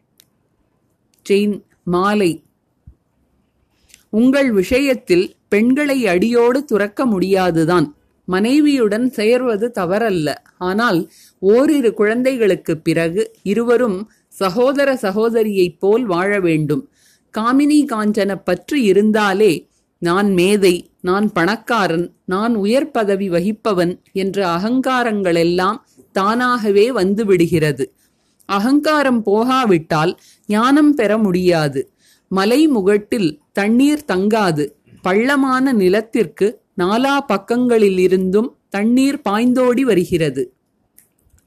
செயின் 1.28 1.62
மாலை. 1.82 2.42
உங்கள் 4.10 4.52
விஷயத்தில் 4.52 5.34
பெண்களை 5.48 6.06
அடியோடு 6.06 6.64
துறக்க 6.64 7.06
முடியாதுதான். 7.06 7.96
மனைவியுடன் 8.24 9.10
சேர்வது 9.10 9.72
தவறல்ல. 9.74 10.34
ஆனால் 10.58 11.10
ஓரிரு 11.38 11.94
குழந்தைகளுக்குப் 11.94 12.84
பிறகு 12.84 13.34
இருவரும் 13.42 14.10
சகோதர 14.28 14.94
சகோதரியைப் 14.94 15.78
போல் 15.78 16.04
வாழ 16.04 16.40
வேண்டும். 16.40 16.88
காமினி 17.38 17.84
காஞ்சன 17.84 18.40
பற்று 18.44 18.82
இருந்தாலே 18.82 19.70
நான் 20.02 20.32
மேதை 20.32 20.90
நான் 21.00 21.32
பணக்காரன் 21.32 22.14
நான் 22.24 22.54
உயர் 22.54 22.90
பதவி 22.90 23.30
வகிப்பவன் 23.30 24.02
என்ற 24.12 24.46
அகங்காரங்களெல்லாம் 24.46 25.76
தானாகவே 26.12 26.90
வந்துவிடுகிறது. 26.90 27.84
அகங்காரம் 28.46 29.22
போகாவிட்டால் 29.22 30.18
ஞானம் 30.46 30.94
பெற 30.94 31.18
முடியாது. 31.18 31.92
மலை 32.28 32.68
முகட்டில் 32.68 33.38
தண்ணீர் 33.52 34.04
தங்காது. 34.12 34.68
பள்ளமான 35.02 35.72
நிலத்திற்கு 35.72 36.60
நாலா 36.78 37.18
பக்கங்களிலிருந்தும் 37.28 38.48
தண்ணீர் 38.68 39.20
பாய்ந்தோடி 39.28 39.80
வருகிறது. 39.80 40.54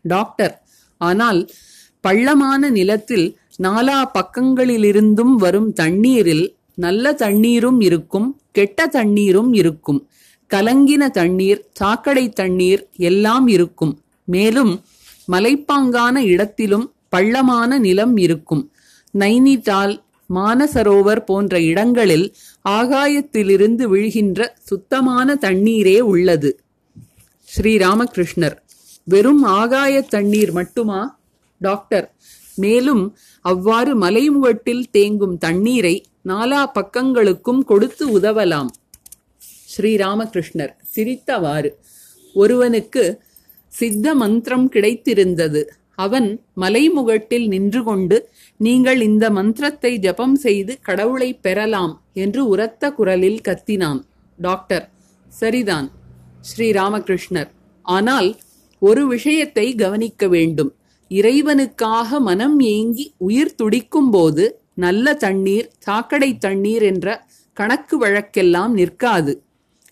டாக்டர் 0.02 0.68
ஆனால் 0.98 1.50
பள்ளமான 2.02 2.70
நிலத்தில் 2.70 3.38
நாலா 3.64 4.00
பக்கங்களிலிருந்தும் 4.14 5.36
வரும் 5.36 5.74
தண்ணீரில் 5.74 6.55
நல்ல 6.76 7.14
தண்ணீரும் 7.14 7.82
இருக்கும் 7.82 8.28
கெட்ட 8.52 8.88
தண்ணீரும் 8.88 9.54
இருக்கும். 9.54 10.08
கலங்கின 10.52 11.10
தண்ணீர் 11.10 11.62
சாக்கடை 11.72 12.30
தண்ணீர் 12.30 12.90
எல்லாம் 12.98 13.48
இருக்கும். 13.48 13.94
மேலும் 14.28 14.74
மலைப்பாங்கான 15.32 16.18
இடத்திலும் 16.18 16.94
பள்ளமான 17.10 17.78
நிலம் 17.78 18.18
இருக்கும். 18.18 18.72
நைனிட்டால் 19.14 20.04
மானசரோவர் 20.34 21.22
போன்ற 21.26 21.62
இடங்களில் 21.62 22.34
ஆகாயத்திலிருந்து 22.70 23.84
விழுகின்ற 23.94 24.48
சுத்தமான 24.64 25.36
தண்ணீரே 25.36 26.00
உள்ளது. 26.00 26.60
ஸ்ரீராமகிருஷ்ணர் 27.48 28.56
வெறும் 29.04 29.44
ஆகாய 29.44 30.02
தண்ணீர் 30.02 30.52
மட்டுமா? 30.52 31.20
டாக்டர் 31.62 32.08
மேலும் 32.56 33.04
அவ்வாறு 33.42 34.00
மலைமுகட்டில் 34.00 34.84
தேங்கும் 34.94 35.38
தண்ணீரை 35.38 35.96
நாலா 36.26 36.62
பக்கங்களுக்கும் 36.78 37.62
கொடுத்து 37.72 38.06
உதவலாம். 38.20 38.70
ஸ்ரீராமகிருஷ்ணர் 39.74 40.74
சிரித்தவாறு 40.96 41.70
ஒருவனுக்கு 42.36 43.04
சித்த 43.72 44.16
மந்திரம் 44.16 44.68
கிடைத்திருந்தது. 44.72 45.62
அவன் 45.96 46.28
மலைமுகட்டில் 46.62 47.46
நின்று 47.48 47.82
கொண்டு 47.84 48.18
நீங்கள் 48.60 49.02
இந்த 49.02 49.26
மந்திரத்தை 49.30 49.92
ஜபம் 49.98 50.36
செய்து 50.36 50.74
கடவுளை 50.82 51.30
பெறலாம் 51.46 51.94
என்று 52.14 52.42
உரத்த 52.48 52.92
குரலில் 52.92 53.40
கத்தினான். 53.48 54.02
டாக்டர் 54.40 54.86
சரிதான் 55.30 55.88
ஸ்ரீராமகிருஷ்ணர். 56.50 57.50
ஆனால் 57.86 58.30
ஒரு 58.82 59.04
விஷயத்தை 59.08 59.68
கவனிக்க 59.76 60.28
வேண்டும். 60.28 60.72
இறைவனுக்காக 61.12 62.20
மனம் 62.20 62.60
ஏங்கி 62.60 63.06
உயிர் 63.18 63.56
துடிக்கும் 63.56 64.10
போது 64.10 64.46
நல்ல 64.76 65.14
தண்ணீர் 65.14 65.72
சாக்கடை 65.78 66.38
தண்ணீர் 66.38 66.82
என்ற 66.82 67.26
கணக்கு 67.54 68.06
வழக்கெல்லாம் 68.06 68.74
நிற்காது. 68.74 69.42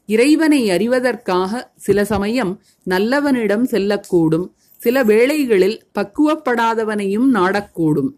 இறைவனை 0.06 0.70
அறிவதற்காக 0.70 1.62
சில 1.76 2.06
சமயம் 2.06 2.62
நல்லவனிடம் 2.84 3.66
செல்லக்கூடும் 3.72 4.52
சில 4.78 5.04
வேளைகளில் 5.04 5.84
பக்குவப்படாதவனையும் 6.00 7.30
நாடக்கூடும். 7.34 8.12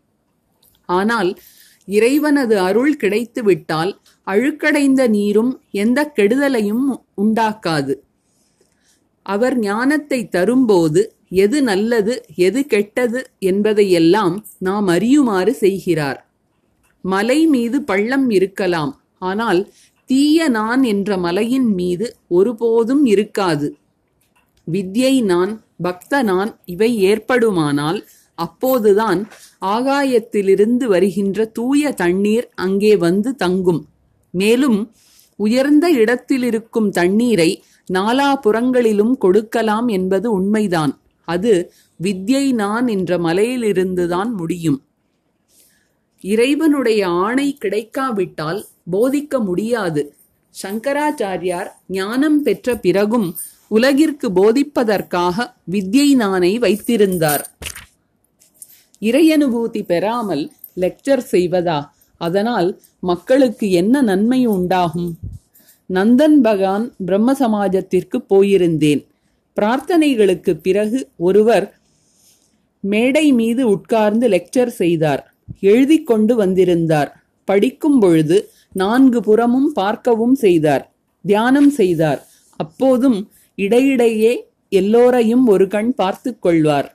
ஆனால் 0.85 1.37
இறைவனது 1.85 2.59
அருள் 2.59 2.95
கிடைத்துவிட்டால் 2.95 3.99
அழுக்கடைந்த 4.23 5.07
நீரும் 5.07 5.61
எந்த 5.71 6.11
கெடுதலையும் 6.15 6.85
உண்டாக்காது. 7.21 7.93
அவர் 9.21 9.57
ஞானத்தை 9.59 10.27
தரும்போது 10.27 11.13
எது 11.29 11.63
நல்லது 11.63 12.25
எது 12.35 12.65
கெட்டது 12.65 13.25
என்பதையெல்லாம் 13.39 14.45
நாம் 14.57 14.87
அறியுமாறு 14.87 15.53
செய்கிறார். 15.53 16.24
மலை 17.13 17.39
மீது 17.47 17.77
பள்ளம் 17.81 18.27
இருக்கலாம். 18.37 18.93
ஆனால் 19.29 19.61
தீய 20.09 20.47
நான் 20.49 20.81
என்ற 20.83 21.17
மலையின் 21.17 21.69
மீது 21.73 22.07
ஒருபோதும் 22.27 23.05
இருக்காது. 23.05 23.67
வித்யை 24.67 25.13
நான் 25.31 25.51
பக்த 25.83 26.21
நான் 26.23 26.51
இவை 26.73 26.91
ஏற்படுமானால் 27.09 27.99
அப்போதுதான் 28.37 29.19
ஆகாயத்திலிருந்து 29.65 30.85
வருகின்ற 30.93 31.45
தூய 31.57 31.91
தண்ணீர் 32.01 32.47
அங்கே 32.65 32.93
வந்து 33.05 33.29
தங்கும். 33.35 33.81
மேலும் 34.33 34.79
உயர்ந்த 35.39 35.85
இடத்திலிருக்கும் 36.01 36.89
தண்ணீரை 36.89 37.49
நாலாபுறங்களிலும் 37.93 39.15
கொடுக்கலாம் 39.23 39.87
என்பது 39.97 40.27
உண்மைதான். 40.31 40.93
அது 41.27 41.53
வித்யை 41.99 42.45
நான் 42.63 42.87
என்ற 42.87 43.17
மலையிலிருந்துதான் 43.17 44.31
முடியும். 44.39 44.79
இறைவனுடைய 46.31 47.07
ஆணை 47.07 47.57
கிடைக்காவிட்டால் 47.61 48.65
போதிக்க 48.91 49.39
முடியாது. 49.39 50.15
சங்கராச்சாரியார் 50.63 51.69
ஞானம் 51.87 52.43
பெற்ற 52.43 52.75
பிறகும் 52.75 53.27
உலகிற்கு 53.67 54.27
போதிப்பதற்காக 54.29 55.45
வித்யை 55.71 56.09
நானை 56.17 56.51
வைத்திருந்தார். 56.59 57.43
இறையனுபூதி 59.01 59.81
பெறாமல் 59.85 60.51
லெக்சர் 60.75 61.23
செய்வதா? 61.31 61.79
அதனால் 62.17 62.81
மக்களுக்கு 62.99 63.71
என்ன 63.71 64.01
நன்மை 64.01 64.45
உண்டாகும்? 64.45 65.11
நந்தன் 65.93 66.37
பகான் 66.43 66.85
பிரம்ம 67.05 67.33
சமாஜத்திற்கு 67.33 68.17
போயிருந்தேன். 68.29 69.01
பிரார்த்தனைகளுக்கு 69.57 70.53
பிறகு 70.61 71.09
ஒருவர் 71.17 71.67
மேடை 72.79 73.31
மீது 73.31 73.63
உட்கார்ந்து 73.69 74.27
லெக்சர் 74.29 74.73
செய்தார். 74.81 75.23
எழுதி 75.61 75.97
கொண்டு 76.03 76.35
வந்திருந்தார். 76.35 77.11
படிக்கும் 77.47 77.99
பொழுது 77.99 78.37
நான்கு 78.73 79.19
புறமும் 79.21 79.71
பார்க்கவும் 79.73 80.35
செய்தார். 80.35 80.83
தியானம் 81.25 81.69
செய்தார். 81.69 82.21
அப்போதும் 82.59 83.19
இடையிடையே 83.55 84.33
எல்லோரையும் 84.69 85.47
ஒரு 85.47 85.67
கண் 85.67 85.93
பார்த்து 85.93 86.39
கொள்வார். 86.39 86.89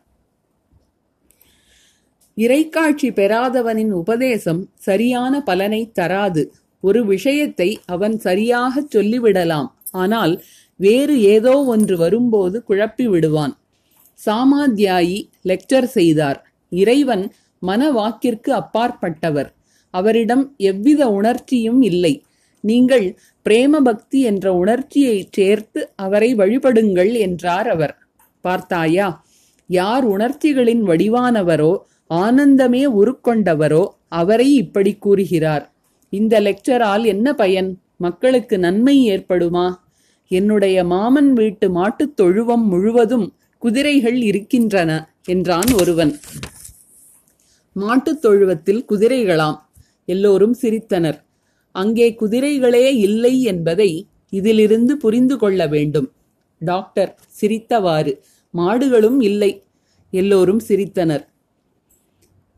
இறைக்காட்சி 2.37 3.09
பெறாதவனின் 3.11 3.91
உபதேசம் 3.91 4.61
சரியான 4.75 5.43
பலனை 5.43 5.91
தராது. 5.93 6.43
ஒரு 6.81 7.01
விஷயத்தை 7.05 7.81
அவன் 7.87 8.19
சரியாகச் 8.19 8.97
சொல்லிவிடலாம். 8.97 9.69
ஆனால் 9.93 10.35
வேறு 10.77 11.21
ஏதோ 11.21 11.55
ஒன்று 11.65 11.97
வரும்போது 11.97 12.65
குழப்பி 12.69 13.05
விடுவான். 13.05 13.55
சாமாத்தியாயி 14.27 15.19
லெக்சர் 15.45 15.89
செய்தார். 15.97 16.39
இறைவன் 16.73 17.25
மனவாக்கிற்கு 17.67 18.51
அப்பாற்பட்டவர். 18.51 19.51
அவரிடம் 19.95 20.55
எவ்வித 20.57 21.09
உணர்ச்சியும் 21.11 21.83
இல்லை. 21.83 22.25
நீங்கள் 22.65 23.19
பிரேம 23.49 23.81
பக்தி 23.81 24.21
என்ற 24.21 24.55
உணர்ச்சியை 24.55 25.29
சேர்த்து 25.33 25.93
அவரை 25.97 26.35
வழிபடுங்கள் 26.35 27.13
என்றார் 27.19 27.69
அவர். 27.69 27.95
பார்த்தாயா 28.41 29.25
யார் 29.67 30.05
உணர்ச்சிகளின் 30.05 30.83
வடிவானவரோ 30.87 31.73
ஆனந்தமே 32.15 32.83
உருக்கொண்டவரோ 32.93 33.89
அவரை 34.09 34.55
இப்படி 34.55 34.95
கூறுகிறார். 34.95 35.73
இந்த 36.13 36.41
லெக்சரால் 36.41 37.05
என்ன 37.05 37.35
பயன்? 37.35 37.71
மக்களுக்கு 37.97 38.59
நன்மை 38.59 39.11
ஏற்படுமா? 39.11 39.75
என்னுடைய 40.31 40.85
மாமன் 40.85 41.33
வீட்டு 41.33 41.71
மாட்டுத் 41.71 42.17
தொழுவம் 42.17 42.65
முழுவதும் 42.65 43.33
குதிரைகள் 43.59 44.21
இருக்கின்றன 44.23 44.91
என்றான் 45.25 45.73
ஒருவன். 45.81 46.19
மாட்டுத் 47.73 48.23
தொழுவத்தில் 48.23 48.85
குதிரைகளாம். 48.89 49.59
எல்லோரும் 50.05 50.57
சிரித்தனர். 50.63 51.21
அங்கே 51.73 52.17
குதிரைகளே 52.21 52.97
இல்லை 52.97 53.43
என்பதை 53.43 54.07
இதிலிருந்து 54.31 54.97
புரிந்து 54.97 55.39
கொள்ள 55.39 55.67
வேண்டும். 55.67 56.13
டாக்டர் 56.59 57.19
சிரித்தவாறு 57.41 58.19
மாடுகளும் 58.57 59.23
இல்லை. 59.23 59.65
எல்லோரும் 60.11 60.61
சிரித்தனர். 60.69 61.29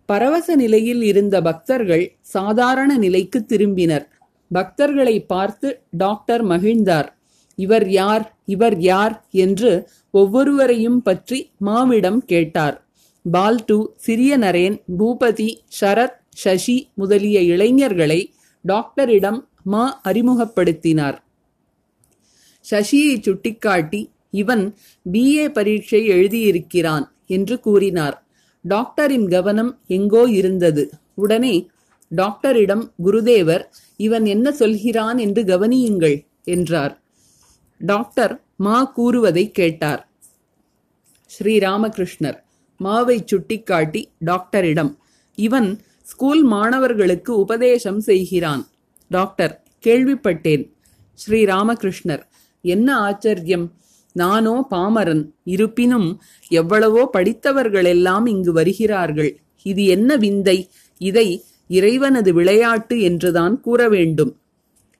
பரவச 0.06 0.56
நிலையில் 0.56 1.02
இருந்த 1.02 1.42
பக்தர்கள் 1.42 2.16
சாதாரண 2.20 2.98
நிலைக்கு 2.98 3.44
திரும்பினர். 3.48 4.06
பக்தர்களை 4.54 5.26
பார்த்து 5.26 5.80
டாக்டர் 5.90 6.44
மகிழ்ந்தார். 6.44 7.08
இவர் 7.54 7.90
யார்? 7.90 8.38
இவர் 8.44 8.78
யார்? 8.78 9.26
என்று 9.30 9.88
ஒவ்வொருவரையும் 10.10 11.02
பற்றி 11.02 11.50
மாவிடம் 11.64 12.18
கேட்டார். 12.18 12.86
பால்டு 13.24 13.86
சிறிய 13.96 14.38
நரேன் 14.38 14.76
பூபதி 14.98 15.48
ஷரத் 15.80 16.18
சசி 16.28 16.90
முதலிய 16.94 17.40
இளைஞர்களை 17.40 18.32
டாக்டரிடம் 18.60 19.48
மா 19.62 20.00
அறிமுகப்படுத்தினார். 20.04 21.18
சசியை 22.70 23.14
சுட்டிக்காட்டி 23.20 24.10
இவன் 24.30 24.74
பிஏ 25.12 25.48
பரீட்சை 25.48 26.08
எழுதியிருக்கிறான் 26.08 27.06
என்று 27.26 27.60
கூறினார். 27.60 28.16
டாக்டரின் 28.62 29.28
கவனம் 29.28 29.78
எங்கோ 29.86 30.24
இருந்தது. 30.30 30.90
உடனே 31.14 31.54
டாக்டரிடம் 32.08 32.92
குருதேவர் 33.04 33.64
இவன் 33.96 34.24
என்ன 34.24 34.52
சொல்கிறான் 34.52 35.18
என்று 35.18 35.42
கவனியுங்கள் 35.42 36.16
என்றார். 36.44 37.02
டாக்டர் 37.78 38.44
மா 38.56 38.84
கூறுவதை 38.84 39.50
கேட்டார். 39.50 40.08
ஸ்ரீராமகிருஷ்ணர் 41.30 42.40
மாவை 42.84 43.18
சுட்டிக்காட்டி 43.24 44.02
டாக்டரிடம் 44.18 44.98
இவன் 45.38 45.80
ஸ்கூல் 46.02 46.42
மாணவர்களுக்கு 46.42 47.38
உபதேசம் 47.38 48.00
செய்கிறான். 48.00 48.66
டாக்டர் 49.08 49.64
கேள்விப்பட்டேன். 49.84 50.64
ஸ்ரீராமகிருஷ்ணர் 51.18 52.22
என்ன 52.62 52.96
ஆச்சரியம்? 52.96 53.72
நானோ 54.12 54.66
பாமரன் 54.70 55.24
இருப்பினும் 55.44 56.20
எவ்வளவோ 56.48 57.10
படித்தவர்களெல்லாம் 57.16 58.26
இங்கு 58.26 58.52
வருகிறார்கள். 58.52 59.40
இது 59.62 59.84
என்ன 59.84 60.16
விந்தை? 60.16 60.68
இதை 60.98 61.44
இறைவனது 61.68 62.32
விளையாட்டு 62.32 63.00
என்றுதான் 63.00 63.60
கூற 63.60 63.88
வேண்டும். 63.88 64.32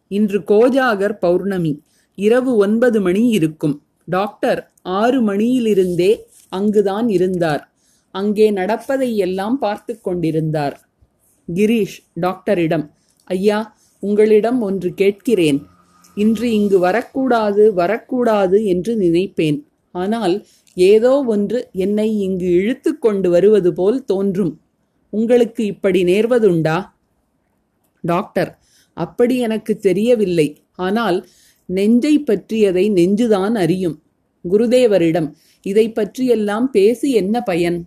இன்று 0.09 0.39
கோஜாகர் 0.39 1.19
பௌர்ணமி 1.19 1.83
இரவு 2.15 2.57
ஒன்பது 2.57 3.01
மணி 3.01 3.29
இருக்கும். 3.29 3.83
டாக்டர் 4.05 4.73
ஆறு 4.83 5.21
மணியிலிருந்தே 5.23 6.13
அங்குதான் 6.49 7.09
இருந்தார். 7.09 7.72
அங்கே 8.15 8.51
நடப்பதை 8.51 9.17
எல்லாம் 9.17 9.59
பார்த்து 9.59 10.01
கொண்டிருந்தார். 10.01 10.77
கிரீஷ் 11.49 11.99
டாக்டரிடம் 12.21 12.87
ஐயா 13.31 13.59
உங்களிடம் 14.03 14.61
ஒன்று 14.61 14.95
கேட்கிறேன். 14.95 15.61
இன்று 16.17 16.47
இங்கு 16.53 16.79
வரக்கூடாது 16.79 17.75
வரக்கூடாது 17.75 18.65
என்று 18.65 18.97
நினைப்பேன். 18.97 19.59
ஆனால் 19.95 20.35
ஏதோ 20.77 21.13
ஒன்று 21.25 21.59
என்னை 21.73 22.09
இங்கு 22.19 22.49
இழுத்து 22.51 22.99
கொண்டு 22.99 23.31
வருவது 23.31 23.71
போல் 23.73 24.05
தோன்றும். 24.05 24.53
உங்களுக்கு 25.13 25.63
இப்படி 25.65 26.05
நேர்வதுண்டா? 26.05 26.77
டாக்டர் 28.05 28.51
அப்படி 28.97 29.35
எனக்கு 29.39 29.73
தெரியவில்லை. 29.79 30.49
ஆனால் 30.77 31.19
நெஞ்சை 31.69 32.15
பற்றியதை 32.19 32.85
நெஞ்சுதான் 32.93 33.55
அறியும். 33.55 33.97
குருதேவரிடம் 34.45 35.29
இதை 35.67 35.87
பற்றியெல்லாம் 35.91 36.71
பேசி 36.71 37.09
என்ன 37.13 37.41
பயன்? 37.41 37.79